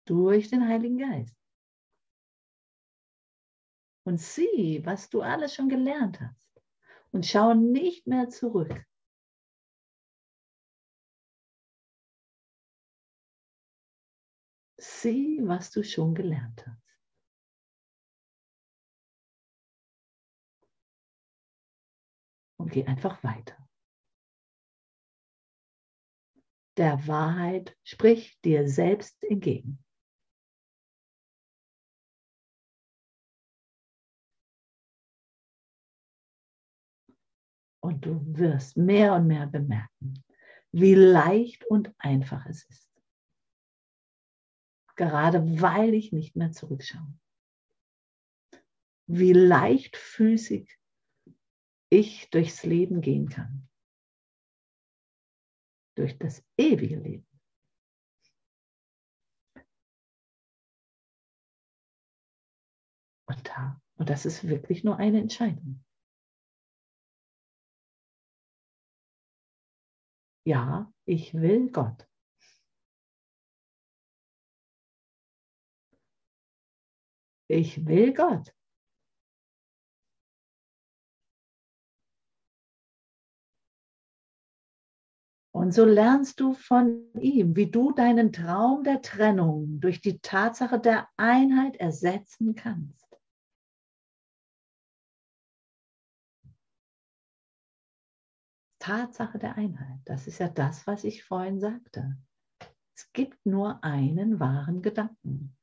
durch 0.06 0.48
den 0.48 0.66
Heiligen 0.66 0.96
Geist. 0.96 1.36
Und 4.06 4.18
sieh, 4.18 4.80
was 4.86 5.10
du 5.10 5.20
alles 5.20 5.54
schon 5.54 5.68
gelernt 5.68 6.18
hast 6.18 6.62
und 7.10 7.26
schau 7.26 7.52
nicht 7.52 8.06
mehr 8.06 8.30
zurück. 8.30 8.86
Sieh, 14.78 15.40
was 15.42 15.70
du 15.72 15.84
schon 15.84 16.14
gelernt 16.14 16.66
hast. 16.66 16.87
Und 22.60 22.72
geh 22.72 22.84
einfach 22.84 23.22
weiter. 23.22 23.56
Der 26.76 27.06
Wahrheit 27.08 27.76
sprich 27.82 28.40
dir 28.42 28.68
selbst 28.68 29.22
entgegen. 29.24 29.84
Und 37.80 38.04
du 38.04 38.20
wirst 38.36 38.76
mehr 38.76 39.14
und 39.14 39.26
mehr 39.26 39.46
bemerken, 39.46 40.24
wie 40.72 40.94
leicht 40.94 41.64
und 41.66 41.94
einfach 41.98 42.44
es 42.46 42.64
ist. 42.68 42.88
Gerade 44.94 45.60
weil 45.60 45.94
ich 45.94 46.12
nicht 46.12 46.36
mehr 46.36 46.52
zurückschaue. 46.52 47.18
Wie 49.06 49.32
leichtfüßig 49.32 50.77
ich 51.90 52.30
durchs 52.30 52.64
Leben 52.64 53.00
gehen 53.00 53.28
kann. 53.28 53.68
Durch 55.96 56.18
das 56.18 56.44
ewige 56.56 56.96
Leben. 56.96 57.26
Und 63.26 63.46
da, 63.48 63.80
und 63.96 64.08
das 64.08 64.24
ist 64.24 64.48
wirklich 64.48 64.84
nur 64.84 64.96
eine 64.96 65.20
Entscheidung. 65.20 65.84
Ja, 70.46 70.90
ich 71.04 71.34
will 71.34 71.70
Gott. 71.70 72.08
Ich 77.50 77.86
will 77.86 78.14
Gott. 78.14 78.54
Und 85.52 85.72
so 85.72 85.84
lernst 85.84 86.40
du 86.40 86.52
von 86.52 87.12
ihm, 87.18 87.56
wie 87.56 87.70
du 87.70 87.92
deinen 87.92 88.32
Traum 88.32 88.84
der 88.84 89.02
Trennung 89.02 89.80
durch 89.80 90.00
die 90.00 90.18
Tatsache 90.18 90.78
der 90.78 91.08
Einheit 91.16 91.76
ersetzen 91.76 92.54
kannst. 92.54 93.08
Tatsache 98.78 99.38
der 99.38 99.56
Einheit, 99.56 100.00
das 100.04 100.26
ist 100.26 100.38
ja 100.38 100.48
das, 100.48 100.86
was 100.86 101.04
ich 101.04 101.24
vorhin 101.24 101.60
sagte. 101.60 102.16
Es 102.94 103.12
gibt 103.12 103.44
nur 103.44 103.82
einen 103.84 104.40
wahren 104.40 104.82
Gedanken. 104.82 105.56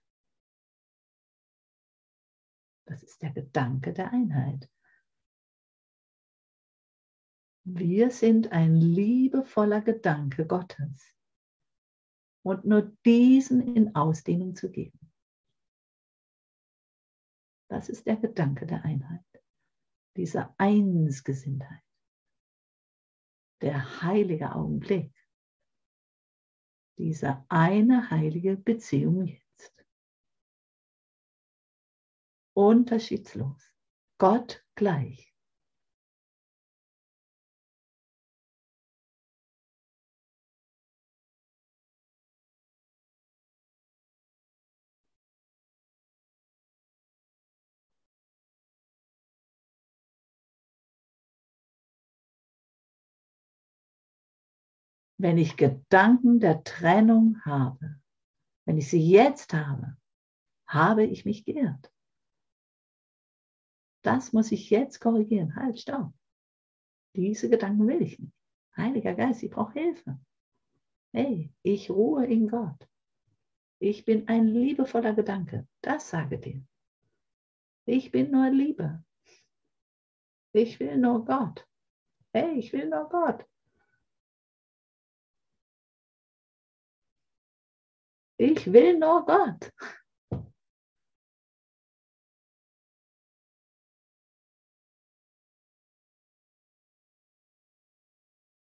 Das 2.86 3.02
ist 3.02 3.21
der 3.21 3.32
Gedanke 3.32 3.93
der 3.93 4.12
Einheit. 4.12 4.69
Wir 7.67 8.12
sind 8.12 8.51
ein 8.51 8.75
liebevoller 8.75 9.82
Gedanke 9.82 10.45
Gottes. 10.45 11.15
Und 12.43 12.63
nur 12.63 12.95
diesen 13.04 13.75
in 13.75 13.95
Ausdehnung 13.95 14.56
zu 14.56 14.69
geben. 14.69 15.12
Das 17.67 17.89
ist 17.89 18.06
der 18.06 18.17
Gedanke 18.17 18.67
der 18.67 18.86
Einheit, 18.86 19.25
dieser 20.15 20.54
Einsgesinntheit, 20.60 21.82
der 23.62 24.04
heilige 24.04 24.54
Augenblick, 24.54 25.12
diese 26.99 27.43
eine 27.49 28.12
heilige 28.12 28.58
Beziehung 28.58 29.25
jetzt. 29.25 29.86
Unterschiedslos, 32.54 33.73
Gott 34.19 34.63
gleich. 34.75 35.35
Wenn 55.17 55.38
ich 55.38 55.58
Gedanken 55.58 56.39
der 56.39 56.63
Trennung 56.63 57.41
habe, 57.45 57.99
wenn 58.65 58.78
ich 58.78 58.89
sie 58.89 59.10
jetzt 59.10 59.54
habe, 59.54 59.97
habe 60.67 61.06
ich 61.06 61.25
mich 61.25 61.45
geirrt. 61.45 61.91
Das 64.04 64.34
muss 64.34 64.51
ich 64.51 64.69
jetzt 64.69 64.99
korrigieren. 64.99 65.56
Halt, 65.56 65.80
stopp. 65.80 66.13
Diese 67.15 67.49
Gedanken 67.49 67.88
will 67.88 68.01
ich 68.01 68.19
nicht. 68.19 68.34
Heiliger 68.75 69.13
Geist, 69.13 69.41
ich 69.41 69.51
brauche 69.51 69.73
Hilfe. 69.73 70.19
Hey, 71.13 71.51
ich 71.63 71.89
ruhe 71.89 72.25
in 72.25 72.49
Gott. 72.49 72.88
Ich 73.80 74.04
bin 74.04 74.28
ein 74.28 74.47
liebevoller 74.47 75.13
Gedanke. 75.13 75.67
Das 75.82 76.10
sage 76.10 76.38
dir. 76.38 76.62
Ich 77.86 78.12
bin 78.12 78.32
nur 78.32 78.49
Liebe. 78.49 79.04
Ich 80.54 80.80
will 80.80 80.97
nur 80.97 81.23
Gott. 81.23 81.67
Hey, 82.34 82.60
ich 82.60 82.73
will 82.73 82.89
nur 82.89 83.08
Gott. 83.10 83.45
Ich 88.47 88.71
will 88.71 88.99
nur 88.99 89.25
Gott. 89.25 89.73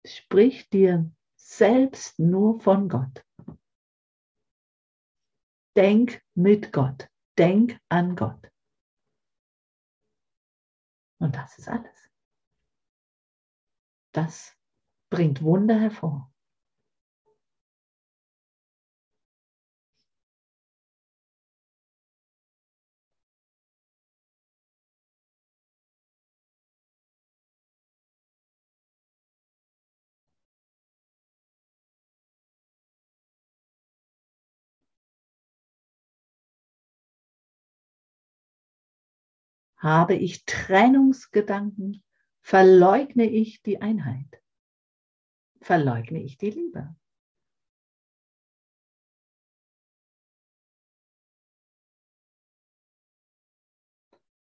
Sprich 0.04 0.68
dir 0.70 1.08
selbst 1.36 2.18
nur 2.18 2.58
von 2.58 2.88
Gott. 2.88 3.24
Denk 5.76 6.20
mit 6.34 6.72
Gott. 6.72 7.08
Denk 7.38 7.80
an 7.88 8.16
Gott. 8.16 8.50
Und 11.20 11.36
das 11.36 11.56
ist 11.58 11.68
alles. 11.68 12.10
Das 14.10 14.56
bringt 15.10 15.42
Wunder 15.42 15.78
hervor. 15.78 16.29
Habe 39.80 40.14
ich 40.14 40.44
Trennungsgedanken, 40.44 42.04
verleugne 42.42 43.24
ich 43.24 43.62
die 43.62 43.80
Einheit, 43.80 44.42
verleugne 45.62 46.22
ich 46.22 46.36
die 46.36 46.50
Liebe. 46.50 46.94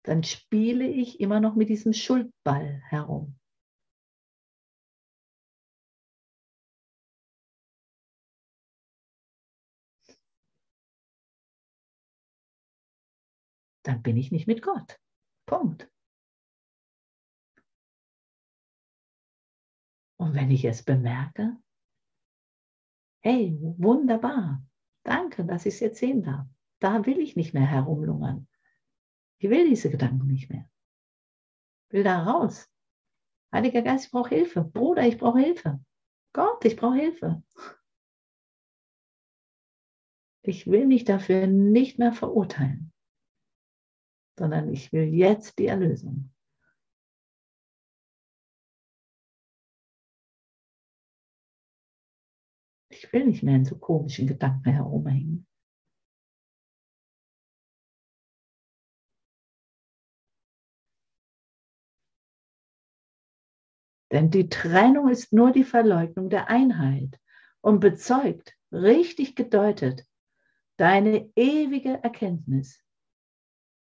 Dann 0.05 0.25
spiele 0.25 0.89
ich 0.89 1.21
immer 1.21 1.39
noch 1.39 1.55
mit 1.55 1.69
diesem 1.69 1.93
Schuldball 1.93 2.83
herum. 2.89 3.39
Dann 13.85 14.03
bin 14.03 14.17
ich 14.17 14.33
nicht 14.33 14.49
mit 14.49 14.63
Gott. 14.63 15.02
Punkt. 15.53 15.87
Und 20.19 20.35
wenn 20.35 20.51
ich 20.51 20.65
es 20.65 20.83
bemerke, 20.83 21.59
hey, 23.21 23.55
wunderbar, 23.61 24.65
danke, 25.03 25.45
dass 25.45 25.67
ich 25.67 25.75
es 25.75 25.81
jetzt 25.81 25.99
sehen 25.99 26.23
darf. 26.23 26.47
Da 26.79 27.05
will 27.05 27.19
ich 27.19 27.37
nicht 27.37 27.53
mehr 27.53 27.67
herumlungern. 27.67 28.49
Ich 29.41 29.51
will 29.51 29.69
diese 29.69 29.91
Gedanken 29.91 30.27
nicht 30.27 30.49
mehr. 30.49 30.71
Will 31.91 32.03
da 32.03 32.23
raus. 32.23 32.73
Heiliger 33.53 33.83
Geist, 33.83 34.07
ich 34.07 34.11
brauche 34.11 34.35
Hilfe. 34.35 34.65
Bruder, 34.65 35.07
ich 35.07 35.19
brauche 35.19 35.41
Hilfe. 35.41 35.85
Gott, 36.33 36.65
ich 36.65 36.77
brauche 36.77 36.97
Hilfe. 36.97 37.43
Ich 40.41 40.67
will 40.67 40.87
mich 40.87 41.05
dafür 41.05 41.47
nicht 41.47 41.99
mehr 41.99 42.15
verurteilen 42.15 42.92
sondern 44.38 44.73
ich 44.73 44.92
will 44.92 45.05
jetzt 45.05 45.59
die 45.59 45.66
Erlösung. 45.66 46.33
Ich 52.90 53.12
will 53.12 53.27
nicht 53.27 53.42
mehr 53.42 53.57
in 53.57 53.64
so 53.64 53.79
komischen 53.79 54.27
Gedanken 54.27 54.71
herumhängen. 54.71 55.47
Denn 64.12 64.31
die 64.31 64.51
Trennung 64.51 65.09
ist 65.09 65.33
nur 65.33 65.53
die 65.53 65.64
Verleugnung 65.64 66.29
der 66.29 66.51
Einheit 66.51 67.18
und 67.62 67.81
bezeugt, 67.81 68.55
richtig 68.71 69.37
gedeutet, 69.37 70.07
deine 70.77 71.31
ewige 71.35 72.03
Erkenntnis, 72.03 72.82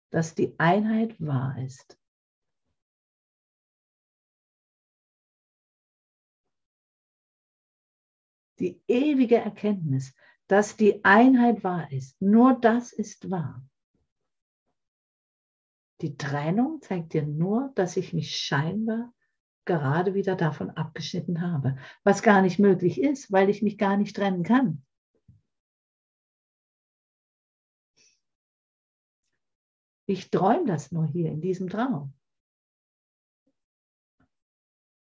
dass 0.09 0.35
die 0.35 0.57
Einheit 0.59 1.19
wahr 1.19 1.57
ist. 1.63 1.97
Die 8.59 8.81
ewige 8.87 9.37
Erkenntnis, 9.37 10.13
dass 10.47 10.75
die 10.75 11.03
Einheit 11.05 11.63
wahr 11.63 11.91
ist. 11.91 12.21
Nur 12.21 12.59
das 12.59 12.91
ist 12.91 13.29
wahr. 13.29 13.63
Die 16.01 16.17
Trennung 16.17 16.81
zeigt 16.81 17.13
dir 17.13 17.23
nur, 17.23 17.71
dass 17.75 17.97
ich 17.97 18.13
mich 18.13 18.35
scheinbar 18.35 19.13
gerade 19.65 20.13
wieder 20.13 20.35
davon 20.35 20.71
abgeschnitten 20.71 21.41
habe, 21.41 21.77
was 22.03 22.23
gar 22.23 22.41
nicht 22.41 22.57
möglich 22.57 23.01
ist, 23.01 23.31
weil 23.31 23.49
ich 23.49 23.61
mich 23.61 23.77
gar 23.77 23.97
nicht 23.97 24.15
trennen 24.15 24.43
kann. 24.43 24.83
Ich 30.09 30.31
träume 30.31 30.65
das 30.65 30.91
nur 30.91 31.05
hier 31.05 31.29
in 31.31 31.39
diesem 31.39 31.69
Traum. 31.69 32.15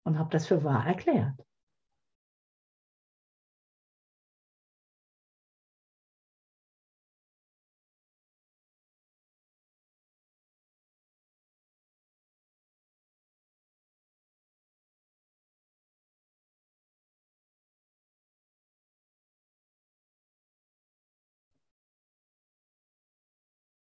Und 0.04 0.18
habe 0.20 0.30
das 0.30 0.46
für 0.46 0.62
wahr 0.62 0.86
erklärt. 0.86 1.44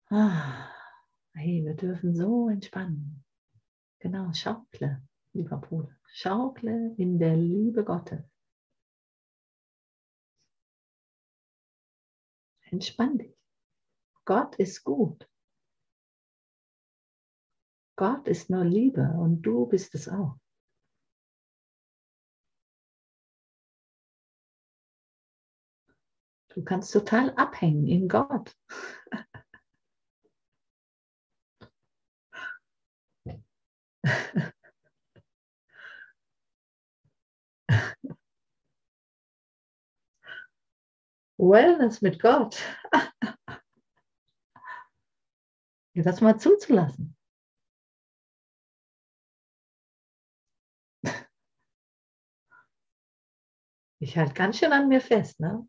Ah, 0.09 0.60
hey, 1.33 1.63
wir 1.63 1.75
dürfen 1.75 2.15
so 2.15 2.49
entspannen. 2.49 3.23
Genau, 3.99 4.31
schaukle, 4.33 5.01
lieber 5.33 5.57
Bruder. 5.57 5.95
Schaukle 6.07 6.93
in 6.97 7.19
der 7.19 7.37
Liebe 7.37 7.83
Gottes. 7.83 8.23
Entspann 12.71 13.17
dich. 13.17 13.35
Gott 14.25 14.55
ist 14.55 14.83
gut. 14.83 15.29
Gott 17.97 18.27
ist 18.27 18.49
nur 18.49 18.63
Liebe 18.63 19.13
und 19.19 19.41
du 19.41 19.67
bist 19.67 19.93
es 19.93 20.07
auch. 20.07 20.37
Du 26.49 26.63
kannst 26.63 26.91
total 26.91 27.29
abhängen 27.35 27.87
in 27.87 28.09
Gott. 28.09 28.57
Wellness 41.37 42.01
mit 42.01 42.21
Gott. 42.21 42.57
das 45.95 46.21
mal 46.21 46.39
zuzulassen. 46.39 47.15
Ich 54.03 54.17
halte 54.17 54.33
ganz 54.33 54.57
schön 54.57 54.73
an 54.73 54.87
mir 54.87 54.99
fest, 54.99 55.39
ne? 55.39 55.67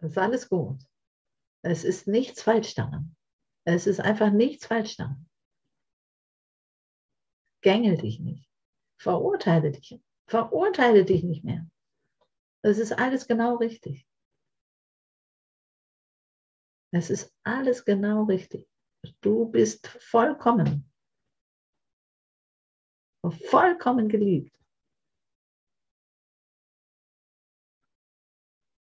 Das 0.00 0.12
ist 0.12 0.18
alles 0.18 0.48
gut. 0.48 0.80
Es 1.62 1.84
ist 1.84 2.08
nichts 2.08 2.42
falsch 2.42 2.74
daran. 2.74 3.14
Es 3.66 3.86
ist 3.86 4.00
einfach 4.00 4.30
nichts 4.30 4.66
falsch 4.66 4.96
daran. 4.96 5.28
Gängel 7.62 7.98
dich 7.98 8.20
nicht. 8.20 8.48
Verurteile 8.98 9.70
dich. 9.70 10.00
Verurteile 10.26 11.04
dich 11.04 11.22
nicht 11.24 11.44
mehr. 11.44 11.68
Es 12.62 12.78
ist 12.78 12.92
alles 12.92 13.26
genau 13.26 13.56
richtig. 13.56 14.06
Es 16.92 17.10
ist 17.10 17.34
alles 17.44 17.84
genau 17.84 18.24
richtig. 18.24 18.68
Du 19.20 19.50
bist 19.50 19.86
vollkommen. 19.86 20.90
Vollkommen 23.46 24.08
geliebt. 24.08 24.52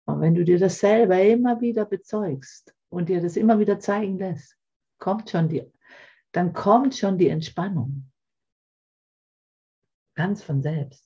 Und 0.07 0.21
wenn 0.21 0.35
du 0.35 0.45
dir 0.45 0.59
das 0.59 0.79
selber 0.79 1.21
immer 1.21 1.61
wieder 1.61 1.85
bezeugst 1.85 2.75
und 2.91 3.09
dir 3.09 3.21
das 3.21 3.37
immer 3.37 3.59
wieder 3.59 3.81
zeigen 3.81 4.19
lässt, 4.19 4.57
kommt 4.99 5.31
schon 5.31 5.49
die, 5.49 5.71
dann 6.33 6.53
kommt 6.53 6.97
schon 6.97 7.19
die 7.19 7.29
Entspannung. 7.29 8.11
Ganz 10.15 10.43
von 10.43 10.63
selbst. 10.63 11.06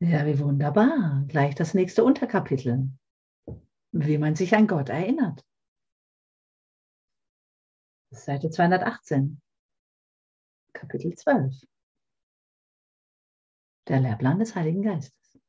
Ja, 0.00 0.24
wie 0.26 0.38
wunderbar. 0.38 1.24
Gleich 1.26 1.56
das 1.56 1.74
nächste 1.74 2.04
Unterkapitel. 2.04 2.88
Wie 3.90 4.18
man 4.18 4.36
sich 4.36 4.54
an 4.54 4.68
Gott 4.68 4.90
erinnert. 4.90 5.44
Seite 8.10 8.48
218. 8.48 9.42
Kapitel 10.72 11.14
12. 11.16 11.66
Der 13.88 13.98
Lehrplan 14.00 14.38
des 14.38 14.54
Heiligen 14.54 14.82
Geistes. 14.82 15.40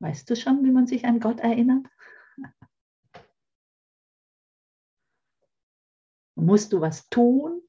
Weißt 0.00 0.28
du 0.28 0.36
schon, 0.36 0.62
wie 0.64 0.72
man 0.72 0.86
sich 0.86 1.06
an 1.06 1.20
Gott 1.20 1.40
erinnert? 1.40 1.86
Musst 6.34 6.74
du 6.74 6.82
was 6.82 7.08
tun? 7.08 7.62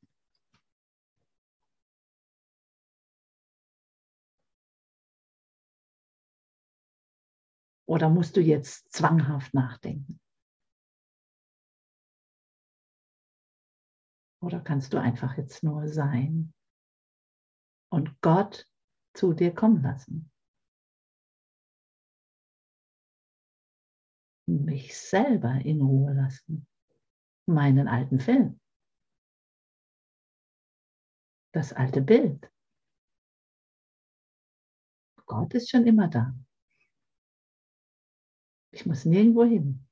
Oder 7.91 8.07
musst 8.09 8.37
du 8.37 8.39
jetzt 8.39 8.89
zwanghaft 8.93 9.53
nachdenken? 9.53 10.21
Oder 14.41 14.61
kannst 14.61 14.93
du 14.93 14.97
einfach 14.97 15.35
jetzt 15.37 15.61
nur 15.61 15.89
sein 15.89 16.53
und 17.91 18.21
Gott 18.21 18.65
zu 19.13 19.33
dir 19.33 19.53
kommen 19.53 19.83
lassen? 19.83 20.31
Mich 24.47 24.97
selber 24.97 25.55
in 25.55 25.81
Ruhe 25.81 26.13
lassen. 26.13 26.65
Meinen 27.45 27.89
alten 27.89 28.21
Film. 28.21 28.61
Das 31.53 31.73
alte 31.73 32.01
Bild. 32.01 32.49
Gott 35.25 35.53
ist 35.53 35.69
schon 35.69 35.85
immer 35.85 36.07
da. 36.07 36.33
Ich 38.71 38.85
muss 38.85 39.05
nirgendwo 39.05 39.43
hin. 39.43 39.85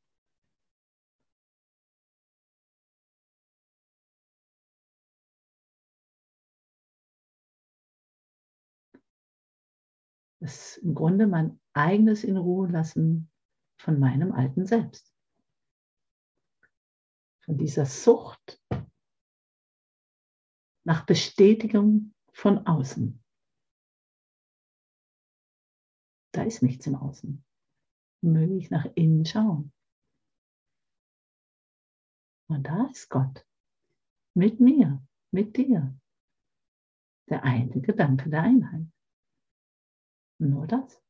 Das 10.41 10.77
ist 10.77 10.77
im 10.77 10.95
Grunde 10.95 11.27
mein 11.27 11.59
eigenes 11.73 12.23
in 12.23 12.37
Ruhe 12.37 12.69
lassen 12.69 13.29
von 13.77 13.99
meinem 13.99 14.31
alten 14.31 14.65
Selbst. 14.65 15.13
Von 17.43 17.57
dieser 17.57 17.85
Sucht 17.85 18.61
nach 20.85 21.05
Bestätigung 21.05 22.13
von 22.31 22.65
außen. 22.65 23.21
Da 26.31 26.43
ist 26.43 26.63
nichts 26.63 26.87
im 26.87 26.95
Außen. 26.95 27.43
Möge 28.21 28.55
ich 28.55 28.69
nach 28.69 28.85
innen 28.95 29.25
schauen. 29.25 29.71
Und 32.49 32.63
da 32.63 32.87
ist 32.91 33.09
Gott. 33.09 33.45
Mit 34.35 34.59
mir, 34.59 35.01
mit 35.31 35.55
dir. 35.55 35.95
Der 37.29 37.43
eine 37.43 37.79
Gedanke 37.81 38.29
der 38.29 38.43
Einheit. 38.43 38.87
Nur 40.39 40.67
das. 40.67 41.01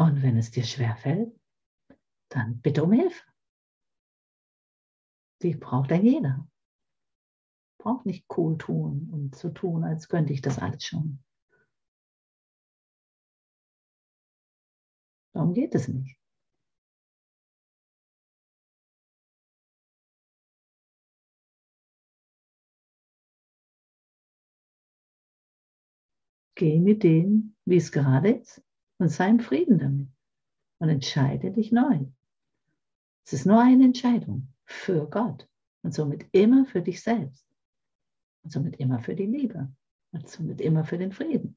Und 0.00 0.22
wenn 0.22 0.38
es 0.38 0.50
dir 0.50 0.64
schwerfällt, 0.64 1.38
dann 2.30 2.62
bitte 2.62 2.84
um 2.84 2.92
Hilfe. 2.92 3.22
Die 5.42 5.54
braucht 5.54 5.92
ein 5.92 6.06
jeder. 6.06 6.48
Braucht 7.78 8.06
nicht 8.06 8.24
cool 8.34 8.56
tun 8.56 9.10
und 9.12 9.34
zu 9.34 9.48
so 9.48 9.52
tun, 9.52 9.84
als 9.84 10.08
könnte 10.08 10.32
ich 10.32 10.40
das 10.40 10.58
alles 10.58 10.84
schon. 10.84 11.22
Darum 15.34 15.52
geht 15.52 15.74
es 15.74 15.86
nicht. 15.86 16.18
Geh 26.54 26.80
mit 26.80 27.02
dem, 27.02 27.54
wie 27.66 27.76
es 27.76 27.92
gerade 27.92 28.30
ist, 28.30 28.62
und 29.00 29.08
sei 29.08 29.28
im 29.28 29.40
Frieden 29.40 29.78
damit. 29.78 30.08
Und 30.78 30.88
entscheide 30.88 31.50
dich 31.50 31.72
neu. 31.72 32.06
Es 33.26 33.34
ist 33.34 33.44
nur 33.46 33.60
eine 33.60 33.84
Entscheidung 33.84 34.48
für 34.64 35.08
Gott 35.08 35.46
und 35.82 35.92
somit 35.92 36.26
immer 36.32 36.64
für 36.64 36.80
dich 36.80 37.02
selbst. 37.02 37.46
Und 38.42 38.50
somit 38.50 38.76
immer 38.76 38.98
für 38.98 39.14
die 39.14 39.26
Liebe 39.26 39.70
und 40.12 40.28
somit 40.28 40.60
immer 40.60 40.84
für 40.84 40.96
den 40.96 41.12
Frieden. 41.12 41.56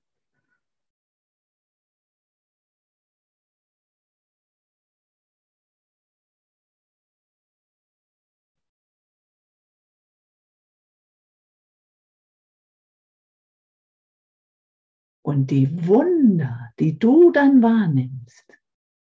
Und 15.34 15.50
die 15.50 15.88
Wunder, 15.88 16.72
die 16.78 17.00
du 17.00 17.32
dann 17.32 17.64
wahrnimmst, 17.64 18.46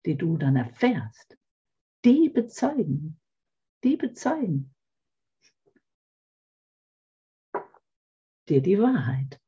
die 0.06 0.16
du 0.16 0.36
dann 0.36 0.54
erfährst, 0.54 1.36
die 2.04 2.28
bezeugen, 2.28 3.20
die 3.82 3.96
bezeugen 3.96 4.72
dir 8.48 8.62
die 8.62 8.78
Wahrheit. 8.78 9.40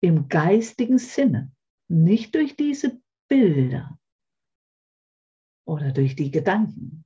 Im 0.00 0.28
geistigen 0.28 0.98
Sinne, 0.98 1.52
nicht 1.88 2.36
durch 2.36 2.54
diese 2.54 3.02
Bilder 3.28 3.98
oder 5.66 5.90
durch 5.90 6.14
die 6.14 6.30
Gedanken. 6.30 7.04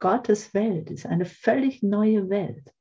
Gottes 0.00 0.52
Welt 0.54 0.90
ist 0.90 1.06
eine 1.06 1.24
völlig 1.24 1.84
neue 1.84 2.28
Welt. 2.30 2.74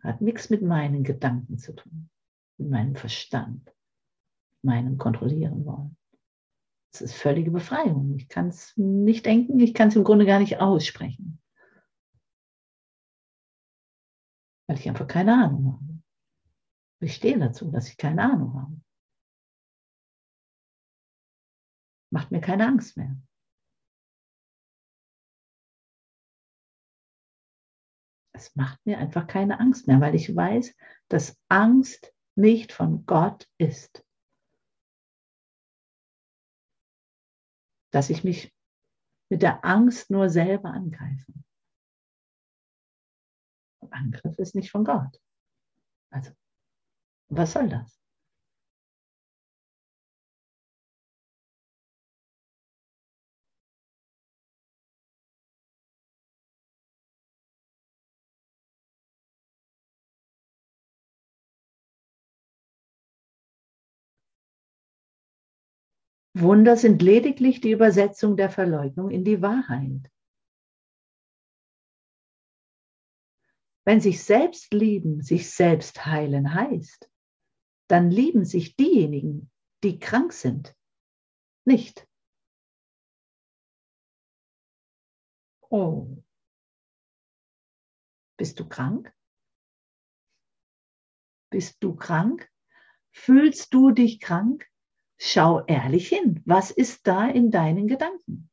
Hat 0.00 0.20
nichts 0.20 0.50
mit 0.50 0.62
meinen 0.62 1.04
Gedanken 1.04 1.58
zu 1.58 1.74
tun, 1.74 2.10
mit 2.58 2.70
meinem 2.70 2.96
Verstand, 2.96 3.74
meinem 4.62 4.98
Kontrollieren 4.98 5.64
wollen. 5.64 5.96
Es 6.92 7.00
ist 7.00 7.14
völlige 7.14 7.50
Befreiung. 7.50 8.16
Ich 8.16 8.28
kann 8.28 8.48
es 8.48 8.76
nicht 8.76 9.26
denken, 9.26 9.60
ich 9.60 9.74
kann 9.74 9.88
es 9.88 9.96
im 9.96 10.04
Grunde 10.04 10.26
gar 10.26 10.40
nicht 10.40 10.60
aussprechen. 10.60 11.40
Weil 14.66 14.78
ich 14.78 14.88
einfach 14.88 15.06
keine 15.06 15.34
Ahnung 15.34 15.72
habe. 15.74 16.02
Ich 17.00 17.14
stehe 17.14 17.38
dazu, 17.38 17.70
dass 17.70 17.88
ich 17.88 17.96
keine 17.96 18.22
Ahnung 18.22 18.54
habe. 18.54 18.80
Macht 22.10 22.32
mir 22.32 22.40
keine 22.40 22.66
Angst 22.66 22.96
mehr. 22.96 23.16
Es 28.38 28.54
macht 28.54 28.86
mir 28.86 28.98
einfach 28.98 29.26
keine 29.26 29.58
Angst 29.58 29.88
mehr, 29.88 30.00
weil 30.00 30.14
ich 30.14 30.34
weiß, 30.34 30.72
dass 31.08 31.36
Angst 31.48 32.14
nicht 32.36 32.72
von 32.72 33.04
Gott 33.04 33.48
ist. 33.58 34.06
Dass 37.90 38.10
ich 38.10 38.22
mich 38.22 38.54
mit 39.28 39.42
der 39.42 39.64
Angst 39.64 40.10
nur 40.10 40.30
selber 40.30 40.70
angreife. 40.70 41.32
Angriff 43.90 44.38
ist 44.38 44.54
nicht 44.54 44.70
von 44.70 44.84
Gott. 44.84 45.20
Also, 46.10 46.30
was 47.28 47.52
soll 47.52 47.68
das? 47.68 47.97
Wunder 66.40 66.76
sind 66.76 67.02
lediglich 67.02 67.60
die 67.60 67.72
Übersetzung 67.72 68.36
der 68.36 68.50
Verleugnung 68.50 69.10
in 69.10 69.24
die 69.24 69.42
Wahrheit. 69.42 70.10
Wenn 73.84 74.00
sich 74.00 74.22
selbst 74.22 74.72
lieben, 74.72 75.22
sich 75.22 75.50
selbst 75.50 76.04
heilen 76.04 76.54
heißt, 76.54 77.10
dann 77.88 78.10
lieben 78.10 78.44
sich 78.44 78.76
diejenigen, 78.76 79.50
die 79.82 79.98
krank 79.98 80.32
sind, 80.32 80.76
nicht. 81.64 82.06
Oh, 85.70 86.22
bist 88.36 88.60
du 88.60 88.68
krank? 88.68 89.12
Bist 91.50 91.82
du 91.82 91.96
krank? 91.96 92.50
Fühlst 93.10 93.72
du 93.72 93.90
dich 93.90 94.20
krank? 94.20 94.68
Schau 95.20 95.64
ehrlich 95.66 96.08
hin. 96.08 96.42
Was 96.46 96.70
ist 96.70 97.06
da 97.06 97.28
in 97.28 97.50
deinen 97.50 97.88
Gedanken? 97.88 98.50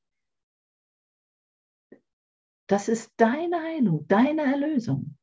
Das 2.67 2.87
ist 2.89 3.13
deine 3.17 3.61
Heilung, 3.61 4.07
deine 4.07 4.41
Erlösung. 4.41 5.17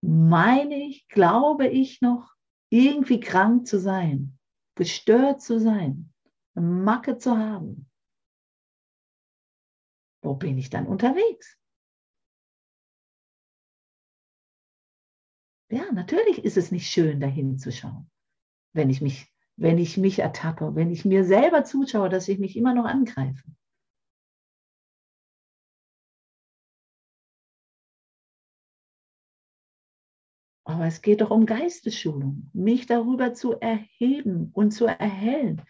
Meine 0.00 0.76
ich, 0.76 1.06
glaube 1.08 1.68
ich 1.68 2.00
noch, 2.00 2.34
irgendwie 2.70 3.20
krank 3.20 3.66
zu 3.66 3.78
sein, 3.78 4.38
gestört 4.74 5.42
zu 5.42 5.60
sein, 5.60 6.12
eine 6.54 6.66
Macke 6.66 7.18
zu 7.18 7.36
haben? 7.36 7.90
Wo 10.22 10.34
bin 10.34 10.56
ich 10.56 10.70
dann 10.70 10.86
unterwegs? 10.86 11.58
Ja, 15.70 15.90
natürlich 15.92 16.44
ist 16.44 16.56
es 16.56 16.72
nicht 16.72 16.90
schön, 16.90 17.20
dahin 17.20 17.58
zu 17.58 17.70
schauen, 17.72 18.10
wenn 18.72 18.90
ich 18.90 19.00
mich 19.00 19.32
wenn 19.58 19.76
ich 19.78 19.96
mich 19.96 20.20
ertappe, 20.20 20.76
wenn 20.76 20.90
ich 20.90 21.04
mir 21.04 21.24
selber 21.24 21.64
zuschaue, 21.64 22.08
dass 22.08 22.28
ich 22.28 22.38
mich 22.38 22.56
immer 22.56 22.74
noch 22.74 22.84
angreife. 22.84 23.42
Aber 30.64 30.86
es 30.86 31.02
geht 31.02 31.22
doch 31.22 31.30
um 31.30 31.44
Geistesschulung, 31.44 32.50
mich 32.52 32.86
darüber 32.86 33.34
zu 33.34 33.54
erheben 33.54 34.50
und 34.52 34.70
zu 34.70 34.86
erhellen, 34.86 35.62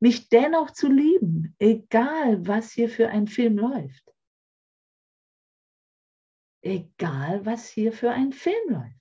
mich 0.00 0.30
dennoch 0.30 0.70
zu 0.70 0.88
lieben, 0.88 1.54
egal 1.58 2.46
was 2.46 2.72
hier 2.72 2.88
für 2.88 3.08
ein 3.08 3.26
Film 3.26 3.58
läuft. 3.58 4.14
Egal 6.62 7.44
was 7.44 7.68
hier 7.68 7.92
für 7.92 8.12
ein 8.12 8.32
Film 8.32 8.70
läuft. 8.70 8.99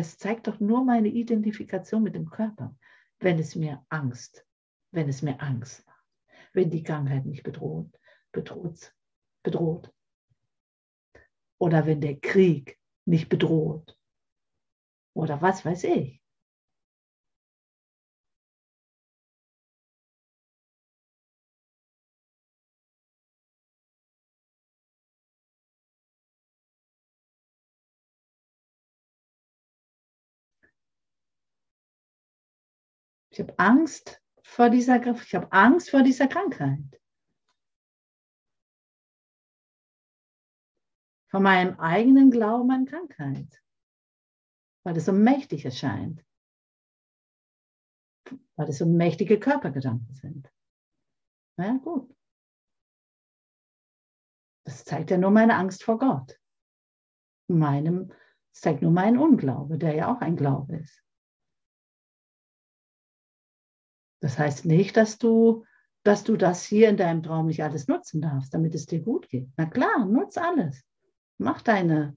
Es 0.00 0.16
zeigt 0.16 0.46
doch 0.46 0.60
nur 0.60 0.84
meine 0.84 1.08
Identifikation 1.08 2.04
mit 2.04 2.14
dem 2.14 2.30
Körper, 2.30 2.76
wenn 3.18 3.40
es 3.40 3.56
mir 3.56 3.84
Angst, 3.88 4.46
wenn 4.92 5.08
es 5.08 5.22
mir 5.22 5.40
Angst 5.40 5.84
macht 5.86 5.98
wenn 6.52 6.70
die 6.70 6.82
Krankheit 6.82 7.24
mich 7.24 7.42
bedroht, 7.42 7.98
bedroht, 8.32 8.94
bedroht. 9.44 9.92
Oder 11.60 11.86
wenn 11.86 12.00
der 12.00 12.18
Krieg 12.18 12.78
mich 13.04 13.28
bedroht. 13.28 13.96
Oder 15.14 15.40
was 15.40 15.64
weiß 15.64 15.84
ich. 15.84 16.22
Ich 33.38 33.42
habe 33.42 33.56
Angst 33.60 34.20
vor 34.42 34.68
dieser, 34.68 35.00
ich 35.00 35.34
habe 35.36 35.52
Angst 35.52 35.90
vor 35.90 36.02
dieser 36.02 36.26
Krankheit. 36.26 37.00
Vor 41.30 41.38
meinem 41.38 41.78
eigenen 41.78 42.32
Glauben 42.32 42.68
an 42.72 42.84
Krankheit. 42.84 43.62
Weil 44.82 44.96
es 44.96 45.04
so 45.04 45.12
mächtig 45.12 45.64
erscheint. 45.64 46.26
Weil 48.56 48.70
es 48.70 48.78
so 48.78 48.86
mächtige 48.86 49.38
Körpergedanken 49.38 50.12
sind. 50.16 50.52
Na 51.56 51.66
ja, 51.66 51.76
gut. 51.76 52.12
Das 54.64 54.84
zeigt 54.84 55.12
ja 55.12 55.16
nur 55.16 55.30
meine 55.30 55.54
Angst 55.54 55.84
vor 55.84 56.00
Gott. 56.00 56.40
Meinem, 57.46 58.08
das 58.50 58.62
zeigt 58.62 58.82
nur 58.82 58.90
meinen 58.90 59.16
Unglaube, 59.16 59.78
der 59.78 59.94
ja 59.94 60.12
auch 60.12 60.22
ein 60.22 60.34
Glaube 60.34 60.78
ist. 60.78 61.04
Das 64.20 64.38
heißt 64.38 64.64
nicht, 64.64 64.96
dass 64.96 65.18
du, 65.18 65.64
dass 66.02 66.24
du 66.24 66.36
das 66.36 66.64
hier 66.64 66.88
in 66.88 66.96
deinem 66.96 67.22
Traum 67.22 67.46
nicht 67.46 67.62
alles 67.62 67.88
nutzen 67.88 68.20
darfst, 68.20 68.52
damit 68.52 68.74
es 68.74 68.86
dir 68.86 69.00
gut 69.00 69.28
geht. 69.28 69.48
Na 69.56 69.66
klar, 69.66 70.06
nutz 70.06 70.36
alles. 70.36 70.84
Mach 71.38 71.62
deine 71.62 72.16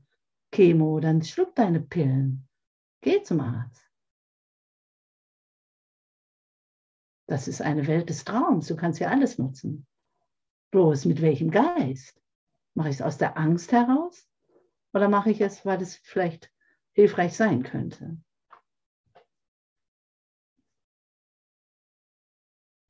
Chemo, 0.52 0.99
dann 0.99 1.24
schluck 1.24 1.56
deine 1.56 1.80
Pillen. 1.80 2.47
Geh 3.02 3.22
zum 3.24 3.39
Arzt. 3.39 3.88
Das 7.28 7.47
ist 7.47 7.62
eine 7.62 7.88
Welt 7.88 8.10
des 8.10 8.26
Traums. 8.26 8.68
Du 8.68 8.76
kannst 8.76 8.99
ja 8.99 9.10
alles 9.10 9.38
nutzen. 9.38 9.88
Bloß 10.72 11.06
mit 11.06 11.22
welchem 11.22 11.49
Geist? 11.49 12.22
Mache 12.74 12.89
ich 12.89 12.95
es 12.95 13.02
aus 13.02 13.18
der 13.18 13.38
Angst 13.38 13.72
heraus? 13.72 14.28
Oder 14.93 15.08
mache 15.08 15.32
ich 15.32 15.39
es, 15.41 15.66
weil 15.66 15.82
es 15.82 15.95
vielleicht 15.95 16.52
hilfreich 16.91 17.36
sein 17.36 17.64
könnte? 17.64 18.18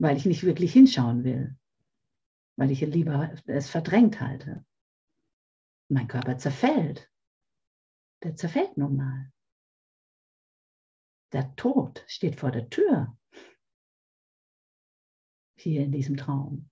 Weil 0.01 0.17
ich 0.17 0.25
nicht 0.25 0.43
wirklich 0.43 0.73
hinschauen 0.73 1.23
will, 1.23 1.55
weil 2.57 2.71
ich 2.71 2.81
lieber 2.81 3.35
es 3.45 3.69
verdrängt 3.69 4.19
halte. 4.19 4.65
Mein 5.89 6.07
Körper 6.07 6.39
zerfällt. 6.39 7.11
Der 8.23 8.35
zerfällt 8.35 8.77
nun 8.77 8.95
mal. 8.95 9.31
Der 11.33 11.55
Tod 11.55 12.03
steht 12.07 12.39
vor 12.39 12.51
der 12.51 12.67
Tür. 12.69 13.15
Hier 15.55 15.83
in 15.83 15.91
diesem 15.91 16.17
Traum. 16.17 16.67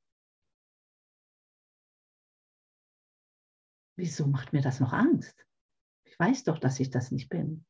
Wieso 3.96 4.26
macht 4.26 4.54
mir 4.54 4.62
das 4.62 4.80
noch 4.80 4.92
Angst? 4.92 5.46
Ich 6.06 6.18
weiß 6.18 6.46
doch, 6.46 6.58
dass 6.58 6.80
ich 6.80 6.90
das 6.90 7.12
nicht 7.12 7.30
bin. 7.30 7.64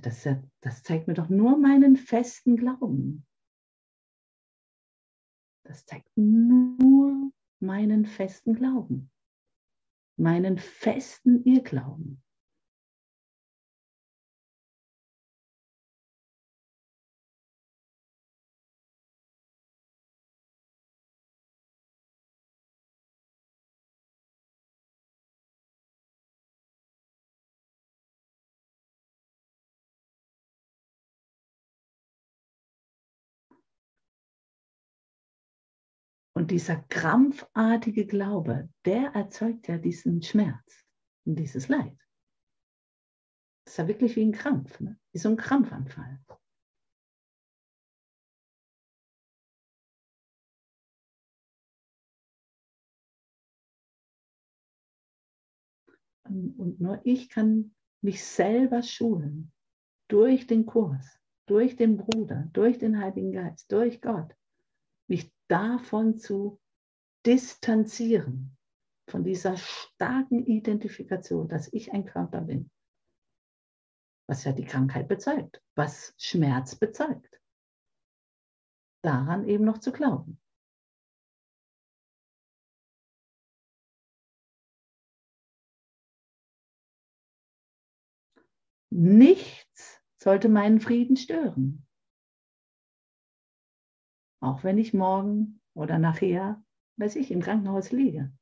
Das, 0.00 0.26
das 0.60 0.82
zeigt 0.82 1.08
mir 1.08 1.14
doch 1.14 1.28
nur 1.28 1.58
meinen 1.58 1.96
festen 1.96 2.56
Glauben. 2.56 3.26
Das 5.70 5.86
zeigt 5.86 6.10
nur 6.16 7.30
meinen 7.60 8.04
festen 8.04 8.54
Glauben, 8.56 9.12
meinen 10.16 10.58
festen 10.58 11.44
Irrglauben. 11.44 12.24
Dieser 36.50 36.78
krampfartige 36.88 38.06
Glaube, 38.06 38.68
der 38.84 39.12
erzeugt 39.14 39.68
ja 39.68 39.78
diesen 39.78 40.20
Schmerz 40.20 40.84
und 41.24 41.36
dieses 41.36 41.68
Leid. 41.68 41.96
Das 43.64 43.74
ist 43.74 43.78
ja 43.78 43.86
wirklich 43.86 44.16
wie 44.16 44.24
ein 44.24 44.32
Krampf, 44.32 44.80
ne? 44.80 44.98
wie 45.12 45.18
so 45.18 45.28
ein 45.28 45.36
Krampfanfall. 45.36 46.18
Und 56.24 56.80
nur 56.80 57.00
ich 57.04 57.28
kann 57.28 57.76
mich 58.02 58.24
selber 58.24 58.82
schulen 58.82 59.52
durch 60.08 60.48
den 60.48 60.66
Kurs, 60.66 61.20
durch 61.46 61.76
den 61.76 61.96
Bruder, 61.96 62.48
durch 62.52 62.78
den 62.78 62.98
Heiligen 62.98 63.30
Geist, 63.30 63.70
durch 63.70 64.00
Gott, 64.00 64.34
mich 65.06 65.32
davon 65.50 66.18
zu 66.18 66.60
distanzieren, 67.26 68.56
von 69.08 69.24
dieser 69.24 69.56
starken 69.56 70.46
Identifikation, 70.46 71.48
dass 71.48 71.72
ich 71.72 71.92
ein 71.92 72.04
Körper 72.06 72.42
bin, 72.42 72.70
was 74.28 74.44
ja 74.44 74.52
die 74.52 74.64
Krankheit 74.64 75.08
bezeugt, 75.08 75.60
was 75.74 76.14
Schmerz 76.16 76.76
bezeugt. 76.76 77.40
Daran 79.02 79.48
eben 79.48 79.64
noch 79.64 79.78
zu 79.78 79.90
glauben. 79.92 80.40
Nichts 88.92 90.00
sollte 90.16 90.48
meinen 90.48 90.80
Frieden 90.80 91.16
stören. 91.16 91.86
Auch 94.40 94.64
wenn 94.64 94.78
ich 94.78 94.94
morgen 94.94 95.60
oder 95.74 95.98
nachher, 95.98 96.62
weiß 96.96 97.16
ich, 97.16 97.30
im 97.30 97.42
Krankenhaus 97.42 97.92
liege. 97.92 98.32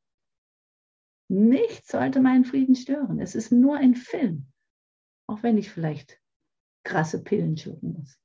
Nichts 1.29 1.89
sollte 1.89 2.21
meinen 2.21 2.45
Frieden 2.45 2.75
stören. 2.75 3.21
Es 3.21 3.35
ist 3.35 3.53
nur 3.53 3.77
ein 3.77 3.95
Film. 3.95 4.51
Auch 5.29 5.43
wenn 5.43 5.59
ich 5.59 5.71
vielleicht 5.71 6.21
krasse 6.85 7.23
Pillen 7.23 7.57
schlucken 7.57 7.93
muss. 7.93 8.19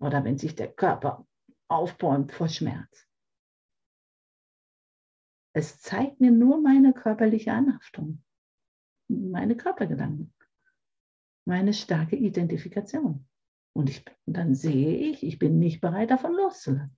Oder 0.00 0.24
wenn 0.24 0.38
sich 0.38 0.54
der 0.54 0.72
Körper 0.72 1.26
aufbäumt 1.68 2.32
vor 2.32 2.48
Schmerz. 2.48 3.06
Es 5.52 5.80
zeigt 5.80 6.20
mir 6.20 6.30
nur 6.30 6.60
meine 6.60 6.92
körperliche 6.92 7.52
Anhaftung, 7.52 8.24
meine 9.08 9.56
Körpergedanken, 9.56 10.32
meine 11.44 11.72
starke 11.74 12.16
Identifikation. 12.16 13.28
Und 13.72 13.88
ich, 13.88 14.04
dann 14.26 14.54
sehe 14.54 14.96
ich, 14.96 15.22
ich 15.22 15.38
bin 15.38 15.58
nicht 15.58 15.80
bereit, 15.80 16.10
davon 16.10 16.34
loszulassen, 16.34 16.96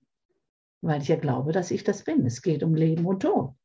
weil 0.81 1.01
ich 1.01 1.07
ja 1.07 1.17
glaube, 1.17 1.51
dass 1.51 1.71
ich 1.71 1.83
das 1.83 2.03
bin. 2.03 2.25
Es 2.25 2.41
geht 2.41 2.63
um 2.63 2.75
Leben 2.75 3.05
und 3.05 3.21
Tod. 3.21 3.55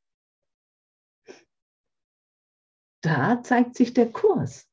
Da 3.02 3.42
zeigt 3.42 3.76
sich 3.76 3.94
der 3.94 4.12
Kurs. 4.12 4.68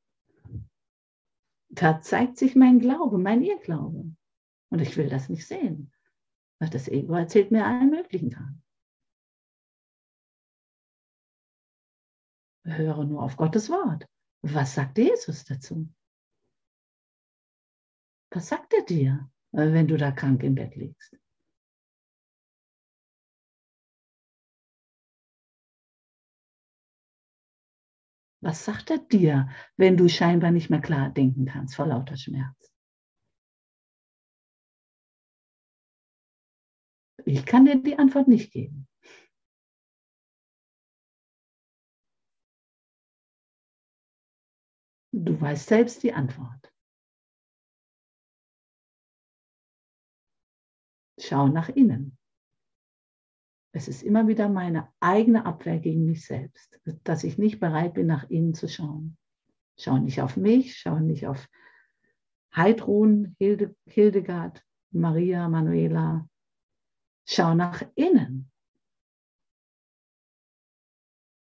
Da 1.69 2.01
zeigt 2.01 2.37
sich 2.37 2.55
mein 2.55 2.79
Glaube, 2.79 3.17
mein 3.17 3.41
Irrglaube. 3.41 4.15
Und 4.69 4.81
ich 4.81 4.97
will 4.97 5.09
das 5.09 5.29
nicht 5.29 5.45
sehen, 5.47 5.93
weil 6.59 6.69
das 6.69 6.87
Ego 6.87 7.13
erzählt 7.13 7.51
mir 7.51 7.65
allen 7.65 7.89
möglichen 7.89 8.31
Kram. 8.31 8.61
Höre 12.65 13.05
nur 13.05 13.21
auf 13.21 13.37
Gottes 13.37 13.69
Wort. 13.69 14.05
Was 14.41 14.73
sagt 14.73 14.97
Jesus 14.97 15.45
dazu? 15.45 15.87
Was 18.35 18.49
sagt 18.49 18.73
er 18.73 18.81
dir, 18.83 19.31
äh, 19.53 19.71
wenn 19.71 19.87
du 19.87 19.95
da 19.95 20.11
krank 20.11 20.43
im 20.43 20.55
Bett 20.55 20.75
liegst? 20.75 21.17
Was 28.41 28.65
sagt 28.65 28.91
er 28.91 28.97
dir, 28.97 29.49
wenn 29.77 29.95
du 29.95 30.09
scheinbar 30.09 30.51
nicht 30.51 30.69
mehr 30.69 30.81
klar 30.81 31.09
denken 31.11 31.45
kannst 31.45 31.77
vor 31.77 31.87
lauter 31.87 32.17
Schmerz? 32.17 32.73
Ich 37.25 37.45
kann 37.45 37.63
dir 37.63 37.81
die 37.81 37.97
Antwort 37.97 38.27
nicht 38.27 38.51
geben. 38.51 38.89
Du 45.13 45.39
weißt 45.39 45.67
selbst 45.69 46.03
die 46.03 46.13
Antwort. 46.13 46.74
Schau 51.27 51.47
nach 51.47 51.69
innen. 51.69 52.19
Es 53.71 53.87
ist 53.87 54.03
immer 54.03 54.27
wieder 54.27 54.47
meine 54.47 54.93
eigene 54.99 55.45
Abwehr 55.45 55.79
gegen 55.79 56.05
mich 56.05 56.25
selbst, 56.25 56.79
dass 57.03 57.23
ich 57.23 57.39
nicht 57.39 57.59
bereit 57.59 57.95
bin, 57.95 58.05
nach 58.05 58.29
innen 58.29 58.53
zu 58.53 58.69
schauen. 58.69 59.17
Schau 59.75 59.97
nicht 59.97 60.21
auf 60.21 60.37
mich, 60.37 60.77
schau 60.77 60.99
nicht 60.99 61.25
auf 61.25 61.49
Heidrun, 62.55 63.35
Hilde, 63.39 63.75
Hildegard, 63.87 64.63
Maria, 64.91 65.49
Manuela. 65.49 66.29
Schau 67.27 67.55
nach 67.55 67.81
innen. 67.95 68.51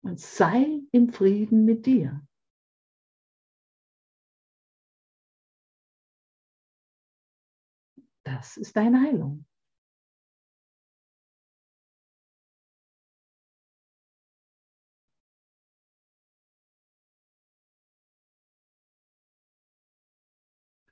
Und 0.02 0.18
sei 0.18 0.80
im 0.92 1.10
Frieden 1.10 1.66
mit 1.66 1.84
dir. 1.84 2.26
Das 8.24 8.56
ist 8.56 8.74
deine 8.76 9.02
Heilung. 9.02 9.46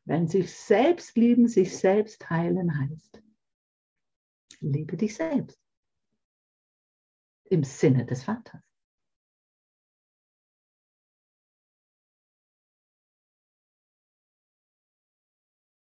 Wenn 0.04 0.26
sich 0.26 0.52
selbst 0.52 1.16
lieben, 1.16 1.46
sich 1.46 1.76
selbst 1.78 2.28
heilen 2.28 2.78
heißt. 2.78 3.22
Liebe 4.60 4.96
dich 4.96 5.14
selbst. 5.14 5.60
Im 7.44 7.64
Sinne 7.64 8.04
des 8.06 8.24
Vaters. 8.24 8.62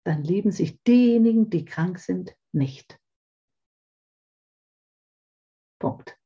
Dann 0.05 0.23
lieben 0.23 0.53
sich 0.53 0.83
diejenigen, 0.83 1.49
die 1.49 1.65
krank 1.65 1.99
sind, 1.99 2.37
nicht. 2.53 3.01
Punkt. 5.79 6.19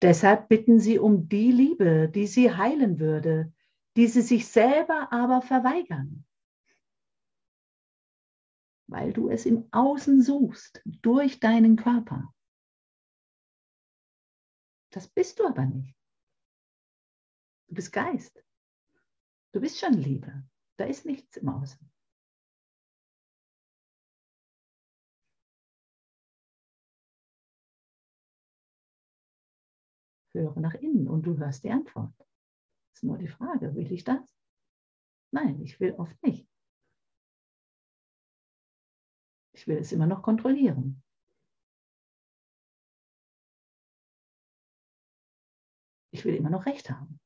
Deshalb 0.00 0.48
bitten 0.48 0.78
sie 0.78 0.98
um 0.98 1.28
die 1.28 1.50
Liebe, 1.50 2.08
die 2.08 2.26
sie 2.26 2.54
heilen 2.54 3.00
würde, 3.00 3.52
die 3.96 4.06
sie 4.06 4.22
sich 4.22 4.46
selber 4.46 5.12
aber 5.12 5.42
verweigern. 5.42 6.24
Weil 8.86 9.12
du 9.12 9.28
es 9.28 9.44
im 9.44 9.68
Außen 9.72 10.22
suchst, 10.22 10.80
durch 10.84 11.40
deinen 11.40 11.76
Körper. 11.76 12.32
Das 14.90 15.08
bist 15.08 15.40
du 15.40 15.46
aber 15.46 15.66
nicht. 15.66 15.96
Du 17.66 17.74
bist 17.74 17.92
Geist. 17.92 18.42
Du 19.52 19.60
bist 19.60 19.78
schon 19.78 19.94
Liebe. 19.94 20.44
Da 20.76 20.84
ist 20.84 21.04
nichts 21.04 21.36
im 21.36 21.48
Außen. 21.48 21.90
Höre 30.38 30.60
nach 30.60 30.74
innen 30.74 31.08
und 31.08 31.22
du 31.22 31.36
hörst 31.38 31.64
die 31.64 31.70
Antwort. 31.70 32.14
Das 32.18 32.28
ist 32.96 33.04
nur 33.04 33.18
die 33.18 33.28
Frage, 33.28 33.74
will 33.74 33.90
ich 33.92 34.04
das? 34.04 34.20
Nein, 35.30 35.60
ich 35.60 35.78
will 35.80 35.94
oft 35.94 36.20
nicht. 36.22 36.48
Ich 39.52 39.66
will 39.66 39.78
es 39.78 39.92
immer 39.92 40.06
noch 40.06 40.22
kontrollieren. 40.22 41.02
Ich 46.10 46.24
will 46.24 46.34
immer 46.34 46.50
noch 46.50 46.66
Recht 46.66 46.90
haben. 46.90 47.17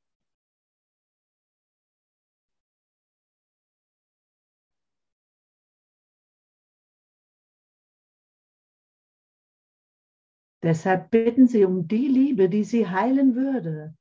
Deshalb 10.63 11.11
bitten 11.11 11.49
sie 11.49 11.65
um 11.65 11.89
die 11.89 12.07
Liebe, 12.07 12.49
die 12.49 12.63
sie 12.63 12.89
heilen 12.89 13.35
würde, 13.35 13.97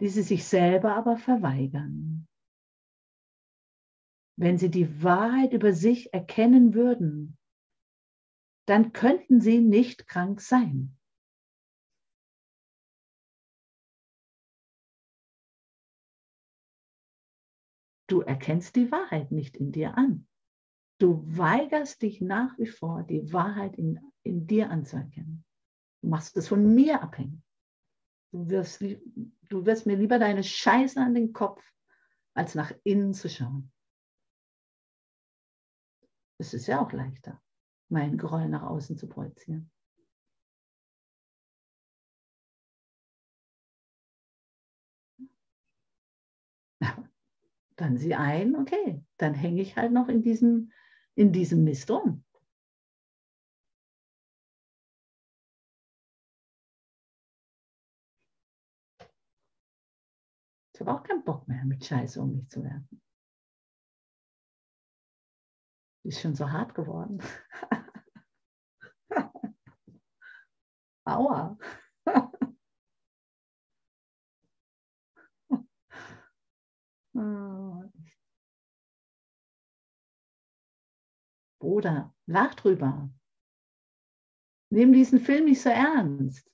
die 0.00 0.08
sie 0.08 0.22
sich 0.22 0.44
selber 0.44 0.96
aber 0.96 1.16
verweigern. 1.16 2.26
Wenn 4.38 4.58
sie 4.58 4.70
die 4.70 5.02
Wahrheit 5.02 5.52
über 5.52 5.72
sich 5.72 6.12
erkennen 6.12 6.74
würden, 6.74 7.38
dann 8.66 8.92
könnten 8.92 9.40
sie 9.40 9.60
nicht 9.60 10.08
krank 10.08 10.40
sein. 10.40 10.98
Du 18.08 18.20
erkennst 18.20 18.76
die 18.76 18.90
Wahrheit 18.90 19.32
nicht 19.32 19.56
in 19.56 19.72
dir 19.72 19.96
an. 19.96 20.28
Du 20.98 21.22
weigerst 21.24 22.02
dich 22.02 22.20
nach 22.20 22.58
wie 22.58 22.66
vor, 22.66 23.02
die 23.04 23.32
Wahrheit 23.32 23.76
in, 23.76 24.00
in 24.22 24.46
dir 24.46 24.70
anzuerkennen. 24.70 25.45
Du 26.02 26.08
machst 26.08 26.36
es 26.36 26.48
von 26.48 26.74
mir 26.74 27.02
abhängig. 27.02 27.40
Du 28.32 28.50
wirst, 28.50 28.80
du 28.82 29.66
wirst 29.66 29.86
mir 29.86 29.96
lieber 29.96 30.18
deine 30.18 30.44
Scheiße 30.44 31.00
an 31.00 31.14
den 31.14 31.32
Kopf, 31.32 31.62
als 32.34 32.54
nach 32.54 32.72
innen 32.84 33.14
zu 33.14 33.28
schauen. 33.28 33.72
Es 36.38 36.52
ist 36.52 36.66
ja 36.66 36.82
auch 36.82 36.92
leichter, 36.92 37.40
meinen 37.88 38.18
Groll 38.18 38.48
nach 38.48 38.62
außen 38.62 38.98
zu 38.98 39.08
projizieren. 39.08 39.70
Dann 47.76 47.96
sieh 47.96 48.14
ein, 48.14 48.56
okay, 48.56 49.02
dann 49.16 49.34
hänge 49.34 49.62
ich 49.62 49.76
halt 49.76 49.92
noch 49.92 50.08
in 50.08 50.22
diesem, 50.22 50.72
in 51.14 51.32
diesem 51.32 51.64
Mist 51.64 51.90
rum. 51.90 52.25
Ich 60.76 60.80
habe 60.80 60.92
auch 60.92 61.02
keinen 61.02 61.24
Bock 61.24 61.48
mehr, 61.48 61.64
mit 61.64 61.82
Scheiße 61.86 62.20
um 62.20 62.36
mich 62.36 62.50
zu 62.50 62.62
werfen. 62.62 63.00
Ist 66.04 66.20
schon 66.20 66.34
so 66.34 66.52
hart 66.52 66.74
geworden. 66.74 67.22
Aua. 71.06 71.56
Bruder, 81.58 82.14
lach 82.26 82.54
drüber. 82.54 83.08
Nimm 84.68 84.92
diesen 84.92 85.20
Film 85.20 85.46
nicht 85.46 85.62
so 85.62 85.70
ernst. 85.70 86.52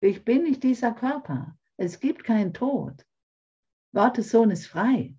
Ich 0.00 0.26
bin 0.26 0.42
nicht 0.42 0.62
dieser 0.62 0.92
Körper. 0.92 1.58
Es 1.78 2.00
gibt 2.00 2.22
keinen 2.22 2.52
Tod. 2.52 3.06
Gottes 3.94 4.30
Sohn 4.30 4.50
ist 4.50 4.66
frei. 4.66 5.14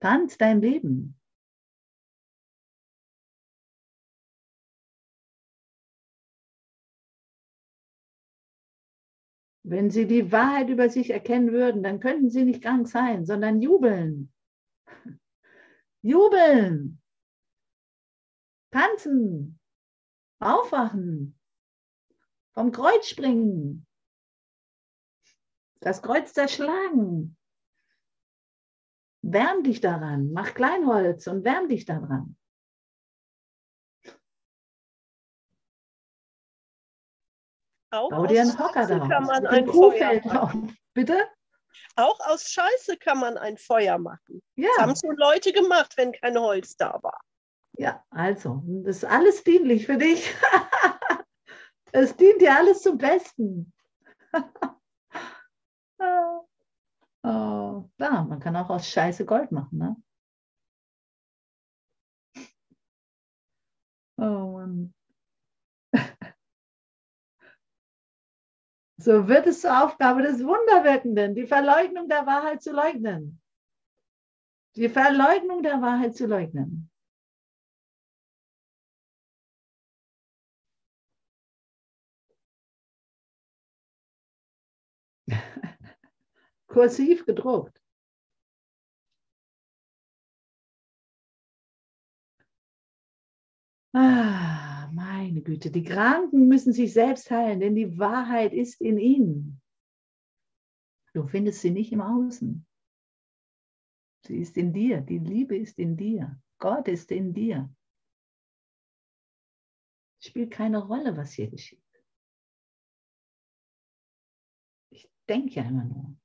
Tanz 0.00 0.38
dein 0.38 0.60
Leben. 0.60 1.18
Wenn 9.64 9.90
sie 9.90 10.06
die 10.06 10.30
Wahrheit 10.30 10.68
über 10.68 10.88
sich 10.88 11.10
erkennen 11.10 11.52
würden, 11.52 11.82
dann 11.82 11.98
könnten 11.98 12.30
sie 12.30 12.44
nicht 12.44 12.62
krank 12.62 12.88
sein, 12.88 13.26
sondern 13.26 13.60
jubeln. 13.60 14.32
Jubeln. 16.02 17.00
Tanzen. 18.70 19.58
Aufwachen. 20.40 21.38
Vom 22.54 22.70
Kreuz 22.70 23.08
springen. 23.08 23.86
Das 25.80 26.02
Kreuz 26.02 26.32
zerschlagen. 26.32 27.36
Wärm 29.22 29.62
dich 29.62 29.80
daran, 29.80 30.32
mach 30.32 30.52
Kleinholz 30.54 31.26
und 31.28 31.44
wärm 31.44 31.68
dich 31.68 31.84
daran. 31.84 32.36
Auch 37.92 38.08
Bau 38.10 38.26
dir 38.26 38.40
einen 38.40 38.50
aus 38.50 38.58
Hocker 38.58 38.88
Scheiße 38.88 38.98
drauf. 38.98 39.08
kann 39.08 39.24
man 39.24 39.42
mit 39.42 39.52
ein 39.52 39.66
Kuhfeld 39.66 40.24
machen. 40.24 40.66
drauf. 40.66 40.76
Bitte? 40.94 41.28
Auch 41.96 42.18
aus 42.20 42.48
Scheiße 42.50 42.96
kann 42.96 43.18
man 43.18 43.36
ein 43.36 43.58
Feuer 43.58 43.98
machen. 43.98 44.42
Ja. 44.56 44.68
Das 44.76 44.82
haben 44.82 44.96
schon 44.96 45.16
Leute 45.16 45.52
gemacht, 45.52 45.92
wenn 45.96 46.12
kein 46.12 46.38
Holz 46.38 46.76
da 46.76 46.98
war. 47.02 47.20
Ja, 47.78 48.04
also, 48.10 48.62
das 48.64 48.98
ist 48.98 49.04
alles 49.04 49.44
dienlich 49.44 49.86
für 49.86 49.98
dich. 49.98 50.34
es 51.92 52.16
dient 52.16 52.40
dir 52.40 52.56
alles 52.56 52.82
zum 52.82 52.98
Besten. 52.98 53.72
oh, 57.24 57.88
klar, 57.96 58.24
man 58.24 58.40
kann 58.40 58.56
auch 58.56 58.70
aus 58.70 58.88
Scheiße 58.88 59.24
Gold 59.24 59.52
machen, 59.52 59.78
ne? 59.78 59.96
Oh 64.18 64.52
Mann. 64.52 64.94
So 68.98 69.26
wird 69.26 69.48
es 69.48 69.62
zur 69.62 69.82
Aufgabe 69.82 70.22
des 70.22 70.44
Wunderwirkenden, 70.44 71.34
die 71.34 71.48
Verleugnung 71.48 72.08
der 72.08 72.24
Wahrheit 72.24 72.62
zu 72.62 72.70
leugnen. 72.70 73.40
Die 74.76 74.88
Verleugnung 74.88 75.64
der 75.64 75.82
Wahrheit 75.82 76.14
zu 76.14 76.26
leugnen. 76.26 76.91
Kursiv 86.72 87.26
gedruckt. 87.26 87.78
Ah, 93.94 94.88
meine 94.90 95.42
Güte, 95.42 95.70
die 95.70 95.84
Kranken 95.84 96.48
müssen 96.48 96.72
sich 96.72 96.94
selbst 96.94 97.30
heilen, 97.30 97.60
denn 97.60 97.74
die 97.74 97.98
Wahrheit 97.98 98.54
ist 98.54 98.80
in 98.80 98.96
ihnen. 98.96 99.60
Du 101.12 101.26
findest 101.26 101.60
sie 101.60 101.72
nicht 101.72 101.92
im 101.92 102.00
Außen. 102.00 102.66
Sie 104.26 104.38
ist 104.38 104.56
in 104.56 104.72
dir. 104.72 105.02
Die 105.02 105.18
Liebe 105.18 105.58
ist 105.58 105.78
in 105.78 105.98
dir. 105.98 106.40
Gott 106.58 106.88
ist 106.88 107.10
in 107.10 107.34
dir. 107.34 107.68
Spielt 110.20 110.50
keine 110.50 110.82
Rolle, 110.82 111.18
was 111.18 111.34
hier 111.34 111.50
geschieht. 111.50 111.82
Ich 114.88 115.10
denke 115.28 115.56
ja 115.56 115.64
immer 115.64 115.84
nur. 115.84 116.21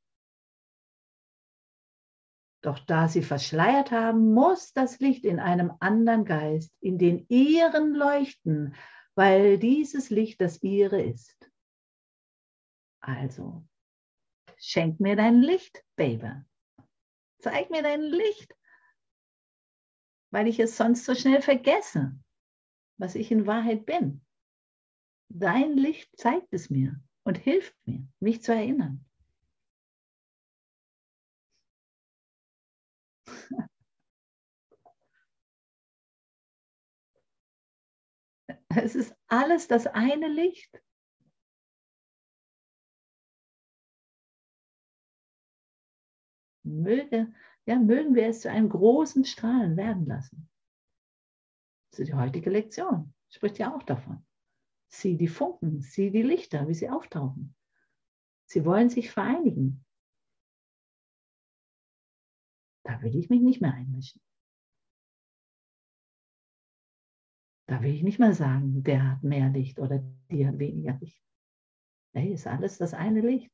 Doch 2.62 2.80
da 2.80 3.08
sie 3.08 3.22
verschleiert 3.22 3.92
haben, 3.92 4.34
muss 4.34 4.74
das 4.74 5.00
Licht 5.00 5.26
in 5.26 5.40
einem 5.40 5.74
anderen 5.80 6.26
Geist, 6.26 6.76
in 6.82 6.98
den 6.98 7.26
ihren 7.30 7.94
leuchten, 7.94 8.76
weil 9.16 9.58
dieses 9.58 10.10
Licht 10.10 10.42
das 10.42 10.62
ihre 10.64 11.02
ist. 11.02 11.50
Also, 13.00 13.64
schenk 14.58 15.00
mir 15.00 15.16
dein 15.16 15.42
Licht, 15.42 15.84
Baby. 15.96 16.32
Zeig 17.40 17.70
mir 17.70 17.84
dein 17.84 18.02
Licht, 18.02 18.56
weil 20.32 20.48
ich 20.48 20.60
es 20.60 20.76
sonst 20.76 21.06
so 21.06 21.14
schnell 21.14 21.42
vergesse, 21.42 22.18
was 22.98 23.16
ich 23.16 23.32
in 23.32 23.46
Wahrheit 23.46 23.86
bin. 23.86 24.26
Dein 25.30 25.78
Licht 25.78 26.10
zeigt 26.18 26.54
es 26.54 26.70
mir 26.70 27.00
und 27.24 27.38
hilft 27.38 27.76
mir, 27.86 28.08
mich 28.20 28.42
zu 28.42 28.54
erinnern. 28.54 29.07
Es 38.70 38.96
ist 38.96 39.16
alles 39.28 39.68
das 39.68 39.88
eine 39.88 40.28
Licht. 40.28 40.82
Möge, 46.64 47.34
ja, 47.66 47.80
mögen 47.80 48.14
wir 48.16 48.28
es 48.28 48.42
zu 48.42 48.52
einem 48.52 48.70
großen 48.70 49.26
Strahlen 49.26 49.78
werden 49.78 50.06
lassen. 50.06 50.50
Das 51.92 52.00
ist 52.00 52.08
die 52.10 52.14
heutige 52.14 52.50
Lektion. 52.50 53.14
Spricht 53.30 53.58
ja 53.58 53.74
auch 53.76 53.84
davon. 53.84 54.26
Sieh 54.90 55.18
die 55.18 55.28
Funken, 55.28 55.82
sieh 55.82 56.12
die 56.12 56.22
Lichter, 56.22 56.68
wie 56.68 56.74
sie 56.74 56.90
auftauchen. 56.90 57.56
Sie 58.46 58.64
wollen 58.64 58.90
sich 58.90 59.12
vereinigen. 59.12 59.86
Da 62.88 63.02
will 63.02 63.18
ich 63.18 63.30
mich 63.30 63.42
nicht 63.42 63.62
mehr 63.62 63.74
einmischen. 63.74 64.22
Da 67.68 67.82
will 67.82 67.94
ich 67.94 68.02
nicht 68.02 68.18
mehr 68.18 68.34
sagen, 68.34 68.82
der 68.82 69.12
hat 69.12 69.24
mehr 69.24 69.50
Licht 69.50 69.78
oder 69.80 70.00
die 70.32 70.48
hat 70.48 70.58
weniger 70.58 70.94
Licht. 70.94 71.22
Hey, 72.14 72.32
ist 72.32 72.48
alles 72.48 72.78
das 72.78 72.94
eine 72.94 73.20
Licht. 73.20 73.52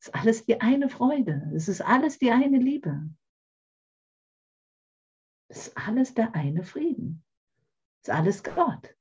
Ist 0.00 0.14
alles 0.14 0.44
die 0.44 0.60
eine 0.60 0.88
Freude. 0.88 1.50
Es 1.52 1.66
ist 1.66 1.80
alles 1.80 2.20
die 2.20 2.30
eine 2.30 2.58
Liebe. 2.58 3.12
Es 5.48 5.66
ist 5.66 5.76
alles 5.76 6.14
der 6.14 6.36
eine 6.36 6.62
Frieden. 6.62 7.24
Es 8.00 8.08
ist 8.08 8.14
alles 8.14 8.44
Gott. 8.44 8.96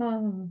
Oh. 0.00 0.48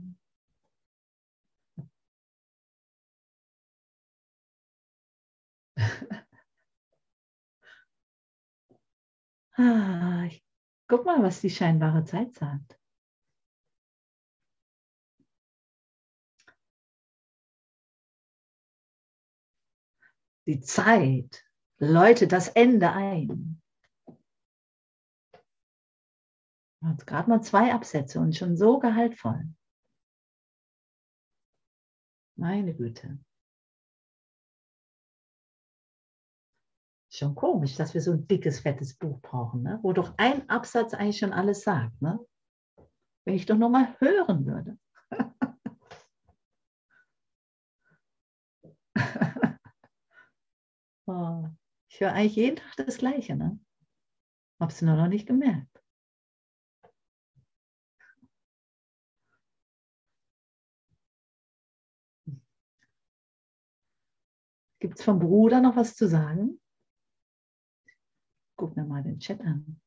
Ah, 9.58 10.24
ich, 10.26 10.42
guck 10.88 11.04
mal, 11.04 11.22
was 11.22 11.40
die 11.42 11.50
scheinbare 11.50 12.04
Zeit 12.04 12.34
sagt. 12.34 12.78
Die 20.46 20.60
Zeit 20.60 21.44
läutet 21.78 22.32
das 22.32 22.48
Ende 22.48 22.90
ein. 22.90 23.60
Hat 26.82 27.06
gerade 27.06 27.28
mal 27.28 27.42
zwei 27.42 27.72
Absätze 27.72 28.20
und 28.20 28.36
schon 28.36 28.56
so 28.56 28.78
gehaltvoll. 28.78 29.52
Meine 32.36 32.74
Güte. 32.74 33.18
Schon 37.10 37.34
komisch, 37.34 37.74
dass 37.74 37.94
wir 37.94 38.00
so 38.00 38.12
ein 38.12 38.28
dickes, 38.28 38.60
fettes 38.60 38.94
Buch 38.94 39.20
brauchen, 39.20 39.64
ne? 39.64 39.80
wo 39.82 39.92
doch 39.92 40.14
ein 40.18 40.48
Absatz 40.48 40.94
eigentlich 40.94 41.18
schon 41.18 41.32
alles 41.32 41.62
sagt. 41.62 42.00
Ne? 42.00 42.24
Wenn 43.24 43.34
ich 43.34 43.46
doch 43.46 43.58
noch 43.58 43.70
mal 43.70 43.96
hören 43.98 44.46
würde. 44.46 44.78
oh, 51.06 51.48
ich 51.90 52.00
höre 52.00 52.12
eigentlich 52.12 52.36
jeden 52.36 52.56
Tag 52.56 52.76
das 52.76 52.98
Gleiche. 52.98 53.34
Ne? 53.34 53.58
Hab's 54.60 54.80
nur 54.80 54.94
noch 54.94 55.08
nicht 55.08 55.26
gemerkt. 55.26 55.77
Gibt 64.80 64.98
es 64.98 65.04
vom 65.04 65.18
Bruder 65.18 65.60
noch 65.60 65.76
was 65.76 65.94
zu 65.96 66.08
sagen? 66.08 66.60
Guck 68.56 68.76
mir 68.76 68.84
mal 68.84 69.02
den 69.02 69.18
Chat 69.18 69.40
an. 69.40 69.80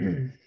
mm 0.00 0.28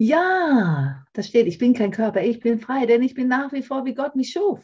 Ja, 0.00 1.04
da 1.12 1.22
steht, 1.22 1.46
ich 1.46 1.58
bin 1.58 1.74
kein 1.74 1.90
Körper, 1.90 2.22
ich 2.22 2.40
bin 2.40 2.58
frei, 2.60 2.86
denn 2.86 3.02
ich 3.02 3.12
bin 3.14 3.28
nach 3.28 3.52
wie 3.52 3.62
vor, 3.62 3.84
wie 3.84 3.94
Gott 3.94 4.14
mich 4.16 4.30
schuf. 4.32 4.60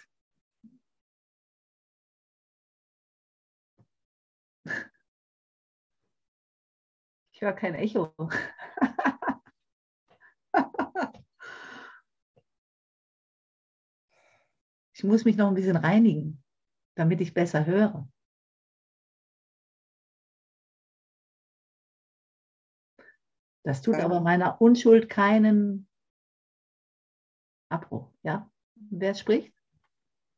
Ich 7.32 7.40
höre 7.42 7.52
kein 7.52 7.74
Echo. 7.74 8.14
Ich 14.94 15.04
muss 15.04 15.24
mich 15.26 15.36
noch 15.36 15.48
ein 15.48 15.54
bisschen 15.54 15.76
reinigen, 15.76 16.42
damit 16.96 17.20
ich 17.22 17.34
besser 17.34 17.66
höre. 17.66 18.08
Das 23.64 23.82
tut 23.82 23.96
Ja. 23.96 24.04
aber 24.04 24.20
meiner 24.20 24.60
Unschuld 24.60 25.08
keinen 25.08 25.88
Abbruch. 27.70 28.12
Ja? 28.22 28.50
Wer 28.74 29.14
spricht? 29.14 29.54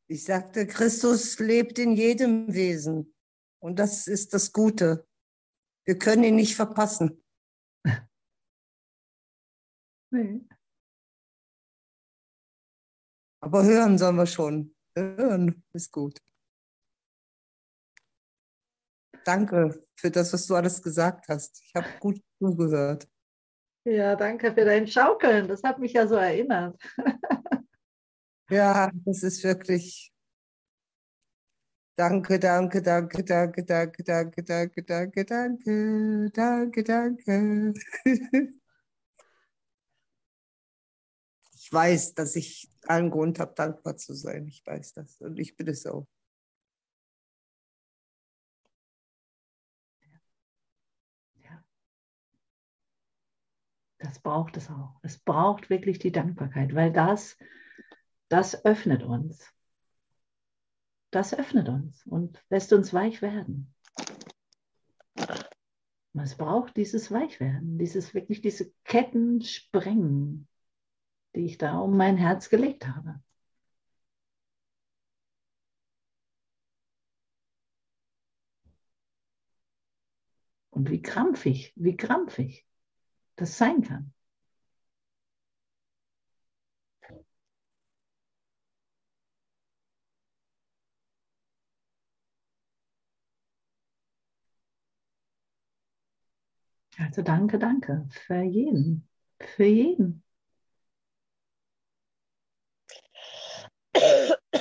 Ich 0.07 0.23
sagte, 0.23 0.67
Christus 0.67 1.39
lebt 1.39 1.79
in 1.79 1.93
jedem 1.93 2.53
Wesen. 2.53 3.15
Und 3.59 3.79
das 3.79 4.05
ist 4.07 4.33
das 4.33 4.53
Gute. 4.53 5.07
Wir 5.85 5.97
können 5.97 6.23
ihn 6.23 6.35
nicht 6.35 6.55
verpassen. 6.55 7.23
Nee. 10.11 10.47
Aber 13.41 13.63
hören 13.63 13.97
sollen 13.97 14.15
wir 14.15 14.27
schon. 14.27 14.73
Hören 14.95 15.63
ist 15.73 15.91
gut. 15.91 16.21
Danke 19.25 19.83
für 19.95 20.09
das, 20.11 20.31
was 20.31 20.47
du 20.47 20.55
alles 20.55 20.81
gesagt 20.81 21.27
hast. 21.27 21.61
Ich 21.63 21.73
habe 21.75 21.87
gut 21.99 22.23
zugehört. 22.39 23.09
Ja, 23.85 24.15
danke 24.15 24.51
für 24.53 24.65
dein 24.65 24.87
Schaukeln. 24.87 25.47
Das 25.47 25.61
hat 25.63 25.79
mich 25.79 25.93
ja 25.93 26.07
so 26.07 26.15
erinnert. 26.15 26.77
Ja, 28.49 28.91
das 29.05 29.23
ist 29.23 29.43
wirklich. 29.43 30.13
Danke, 31.95 32.37
danke, 32.39 32.81
danke, 32.81 33.23
danke, 33.23 33.63
danke, 33.63 34.03
danke, 34.03 34.43
danke, 34.43 34.83
danke, 34.83 35.25
danke, 35.25 36.83
danke, 36.83 37.23
danke. 37.23 37.73
Ich 41.57 41.73
weiß, 41.73 42.13
dass 42.13 42.35
ich 42.35 42.69
allen 42.85 43.09
Grund 43.09 43.39
habe, 43.39 43.55
dankbar 43.55 43.97
zu 43.97 44.13
sein. 44.13 44.47
Ich 44.47 44.63
weiß 44.67 44.93
das 44.93 45.19
und 45.21 45.39
ich 45.39 45.57
bin 45.57 45.67
es 45.67 45.87
auch. 45.87 46.05
Das 54.05 54.19
braucht 54.19 54.55
es 54.55 54.69
auch. 54.69 54.99
Es 55.01 55.17
braucht 55.17 55.71
wirklich 55.71 55.97
die 55.97 56.11
Dankbarkeit, 56.11 56.75
weil 56.75 56.93
das, 56.93 57.39
das 58.29 58.63
öffnet 58.63 59.01
uns. 59.01 59.51
Das 61.09 61.33
öffnet 61.33 61.69
uns 61.69 62.05
und 62.05 62.39
lässt 62.51 62.71
uns 62.71 62.93
weich 62.93 63.23
werden. 63.23 63.73
Es 66.13 66.37
braucht 66.37 66.77
dieses 66.77 67.09
Weichwerden, 67.09 67.79
dieses 67.79 68.13
wirklich 68.13 68.41
diese 68.41 68.71
Ketten 68.83 69.41
sprengen, 69.41 70.47
die 71.35 71.45
ich 71.45 71.57
da 71.57 71.79
um 71.79 71.97
mein 71.97 72.17
Herz 72.17 72.49
gelegt 72.49 72.87
habe. 72.87 73.23
Und 80.69 80.91
wie 80.91 81.01
krampfig, 81.01 81.73
wie 81.75 81.97
krampfig 81.97 82.67
das 83.37 83.57
sein 83.57 83.81
kann. 83.83 84.13
Also 96.99 97.21
danke, 97.21 97.57
danke 97.57 98.05
für 98.27 98.41
jeden, 98.41 99.07
für 99.39 99.63
jeden. 99.65 100.23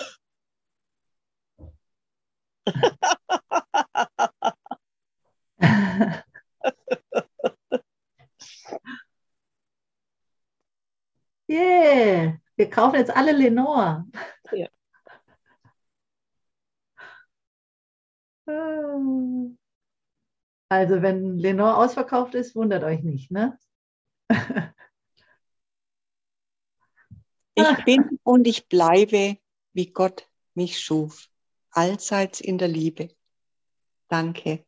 Yeah, 11.48 12.38
wir 12.56 12.70
kaufen 12.70 12.96
jetzt 12.96 13.14
alle 13.14 13.32
Lenore. 13.32 14.04
Ja. 14.52 14.68
Also 20.68 21.02
wenn 21.02 21.38
Lenore 21.38 21.76
ausverkauft 21.76 22.34
ist, 22.34 22.54
wundert 22.56 22.84
euch 22.84 23.02
nicht, 23.02 23.30
ne? 23.30 23.58
Ich 27.54 27.84
bin 27.84 28.18
und 28.24 28.46
ich 28.46 28.68
bleibe, 28.68 29.38
wie 29.72 29.92
Gott 29.92 30.28
mich 30.54 30.80
schuf, 30.80 31.28
allseits 31.70 32.40
in 32.40 32.58
der 32.58 32.68
Liebe. 32.68 33.08
Danke. 34.08 34.64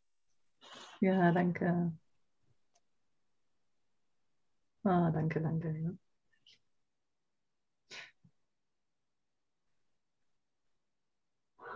Ja, 1.00 1.32
danke. 1.32 1.92
Ah, 4.84 5.10
danke, 5.10 5.40
danke. 5.40 5.68
Ja. 5.70 5.90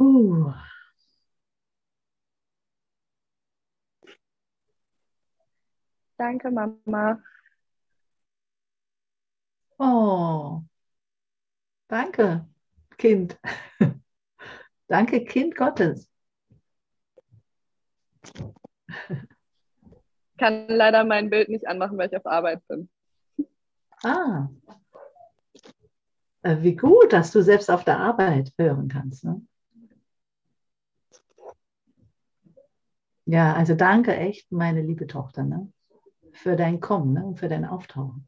Puh. 0.01 0.55
Danke, 6.17 6.51
Mama. 6.51 7.21
Oh, 9.79 10.65
danke, 11.91 12.47
Kind. 12.97 13.39
Danke, 14.89 15.25
Kind 15.27 15.55
Gottes. 15.55 16.09
Ich 20.33 20.39
kann 20.39 20.67
leider 20.69 21.05
mein 21.05 21.29
Bild 21.29 21.51
nicht 21.51 21.69
anmachen, 21.69 21.99
weil 21.99 22.09
ich 22.09 22.17
auf 22.17 22.25
Arbeit 22.25 22.67
bin. 22.69 22.89
Ah, 24.03 24.49
Äh, 26.43 26.63
wie 26.63 26.75
gut, 26.75 27.13
dass 27.13 27.33
du 27.33 27.43
selbst 27.43 27.71
auf 27.71 27.85
der 27.85 27.99
Arbeit 27.99 28.55
hören 28.59 28.89
kannst. 28.89 29.25
Ne? 29.25 29.43
Ja, 33.31 33.55
also 33.55 33.77
danke 33.77 34.17
echt, 34.17 34.51
meine 34.51 34.83
liebe 34.83 35.07
Tochter, 35.07 35.45
ne? 35.45 35.73
für 36.33 36.57
dein 36.57 36.81
Kommen 36.81 37.13
ne? 37.13 37.25
und 37.25 37.39
für 37.39 37.49
dein 37.49 37.65
Auftauchen. 37.65 38.27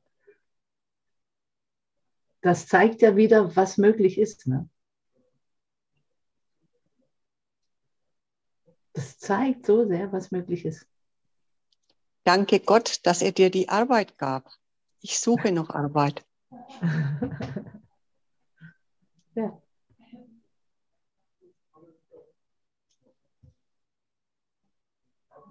Das 2.40 2.68
zeigt 2.68 3.02
ja 3.02 3.16
wieder, 3.16 3.56
was 3.56 3.78
möglich 3.78 4.16
ist. 4.16 4.46
Ne? 4.46 4.68
Das 8.92 9.18
zeigt 9.18 9.66
so 9.66 9.88
sehr, 9.88 10.12
was 10.12 10.30
möglich 10.30 10.64
ist. 10.64 10.86
Danke 12.22 12.60
Gott, 12.60 13.00
dass 13.04 13.22
er 13.22 13.32
dir 13.32 13.50
die 13.50 13.68
Arbeit 13.68 14.18
gab. 14.18 14.52
Ich 15.00 15.18
suche 15.18 15.50
noch 15.50 15.70
Arbeit. 15.70 16.24
ja. 19.34 19.61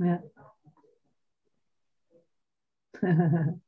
Ja. 0.01 0.23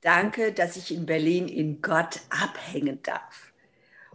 Danke, 0.00 0.52
dass 0.52 0.76
ich 0.76 0.94
in 0.94 1.04
Berlin 1.04 1.48
in 1.48 1.82
Gott 1.82 2.20
abhängen 2.30 3.02
darf 3.02 3.52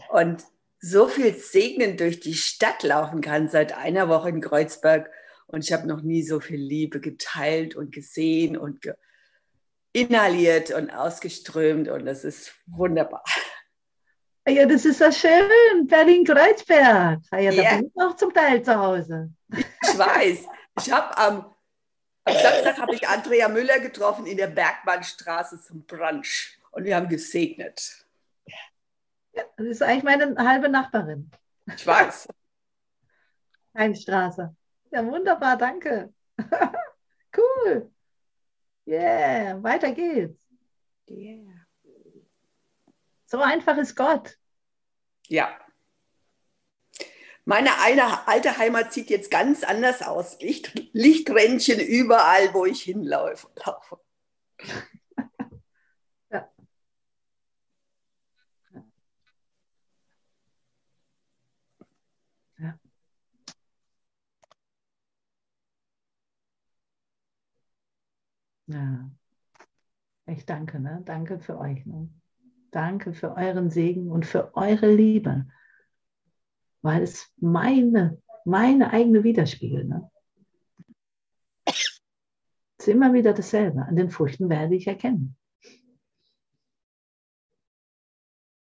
und 0.09 0.43
so 0.79 1.07
viel 1.07 1.35
Segnen 1.35 1.95
durch 1.95 2.19
die 2.19 2.33
Stadt 2.33 2.81
laufen 2.81 3.21
kann 3.21 3.49
seit 3.49 3.73
einer 3.77 4.09
Woche 4.09 4.29
in 4.29 4.41
Kreuzberg. 4.41 5.11
Und 5.45 5.63
ich 5.63 5.73
habe 5.73 5.87
noch 5.87 6.01
nie 6.01 6.23
so 6.23 6.39
viel 6.39 6.59
Liebe 6.59 6.99
geteilt 6.99 7.75
und 7.75 7.93
gesehen 7.93 8.57
und 8.57 8.81
ge 8.81 8.93
inhaliert 9.93 10.71
und 10.71 10.89
ausgeströmt. 10.89 11.87
Und 11.89 12.05
das 12.05 12.23
ist 12.23 12.55
wunderbar. 12.65 13.23
Ja, 14.51 14.65
das 14.65 14.85
ist 14.85 14.99
ja 14.99 15.11
schön. 15.11 15.87
Berlin-Kreuzberg. 15.87 17.21
Ja, 17.31 17.37
da 17.37 17.39
Ja. 17.39 17.77
bin 17.77 17.91
ich 17.95 18.01
auch 18.01 18.15
zum 18.15 18.33
Teil 18.33 18.61
zu 18.63 18.75
Hause. 18.75 19.31
Ich 19.49 19.97
weiß, 19.97 20.45
ich 20.79 20.91
habe 20.91 21.17
am, 21.17 21.53
am 22.25 22.33
Samstag 22.33 22.77
habe 22.79 22.95
ich 22.95 23.07
Andrea 23.07 23.47
Müller 23.47 23.79
getroffen 23.79 24.25
in 24.25 24.37
der 24.37 24.47
Bergmannstraße 24.47 25.61
zum 25.61 25.85
Brunch. 25.85 26.57
Und 26.71 26.83
wir 26.85 26.95
haben 26.95 27.09
gesegnet. 27.09 28.05
Das 29.33 29.65
ist 29.65 29.81
eigentlich 29.81 30.03
meine 30.03 30.35
halbe 30.37 30.69
Nachbarin. 30.69 31.31
Ich 31.73 31.85
weiß. 31.87 32.27
Heimstraße. 33.77 34.53
Ja, 34.91 35.05
wunderbar, 35.05 35.57
danke. 35.57 36.13
cool. 37.37 37.91
Yeah, 38.85 39.61
weiter 39.63 39.91
geht's. 39.91 40.45
Yeah. 41.09 41.47
So 43.25 43.39
einfach 43.39 43.77
ist 43.77 43.95
Gott. 43.95 44.37
Ja. 45.31 45.57
Meine 47.45 47.79
eine 47.79 48.27
alte 48.27 48.57
Heimat 48.57 48.93
sieht 48.93 49.09
jetzt 49.09 49.31
ganz 49.31 49.63
anders 49.63 50.01
aus. 50.01 50.39
Licht, 50.41 50.73
Lichträndchen 50.93 51.79
überall, 51.79 52.53
wo 52.53 52.65
ich 52.65 52.81
hinlaufe. 52.83 53.47
Laufe. 53.65 53.99
Ja. 56.31 56.49
Ja. 62.59 62.75
Ja. 68.67 69.11
Ich 70.25 70.45
danke, 70.47 70.79
ne? 70.79 71.01
Danke 71.05 71.39
für 71.39 71.59
euch. 71.59 71.85
Ne? 71.85 72.09
Danke 72.71 73.13
für 73.13 73.35
euren 73.35 73.69
Segen 73.69 74.09
und 74.09 74.25
für 74.25 74.55
eure 74.55 74.93
Liebe. 74.93 75.45
Weil 76.81 77.03
es 77.03 77.31
meine, 77.37 78.21
meine 78.45 78.91
eigene 78.91 79.23
Widerspiegel. 79.23 79.85
Ne? 79.85 80.09
Es 81.65 81.99
ist 82.79 82.87
immer 82.87 83.13
wieder 83.13 83.33
dasselbe. 83.33 83.83
An 83.83 83.95
den 83.95 84.09
Früchten 84.09 84.49
werde 84.49 84.75
ich 84.75 84.87
erkennen. 84.87 85.37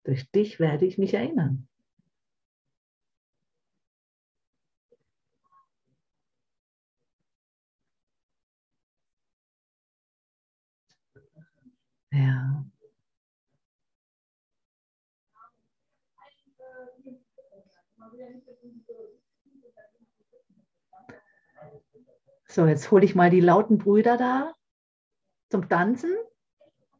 Durch 0.05 0.29
dich 0.33 0.59
werde 0.59 0.87
ich 0.87 0.99
mich 0.99 1.15
erinnern. 1.15 1.69
Ja. 12.11 12.72
So, 22.53 22.67
jetzt 22.67 22.91
hole 22.91 23.03
ich 23.07 23.15
mal 23.15 23.31
die 23.31 23.41
lauten 23.41 23.79
Brüder 23.79 24.19
da 24.19 24.53
zum 25.51 25.71
Tanzen. 25.71 26.15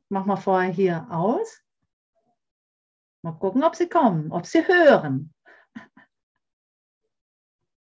Mach 0.09 0.25
mal 0.25 0.37
vorher 0.37 0.73
hier 0.73 1.07
aus. 1.11 1.63
Mal 3.21 3.33
gucken, 3.33 3.63
ob 3.63 3.77
sie 3.77 3.87
kommen, 3.87 4.33
ob 4.33 4.47
sie 4.47 4.67
hören. 4.67 5.35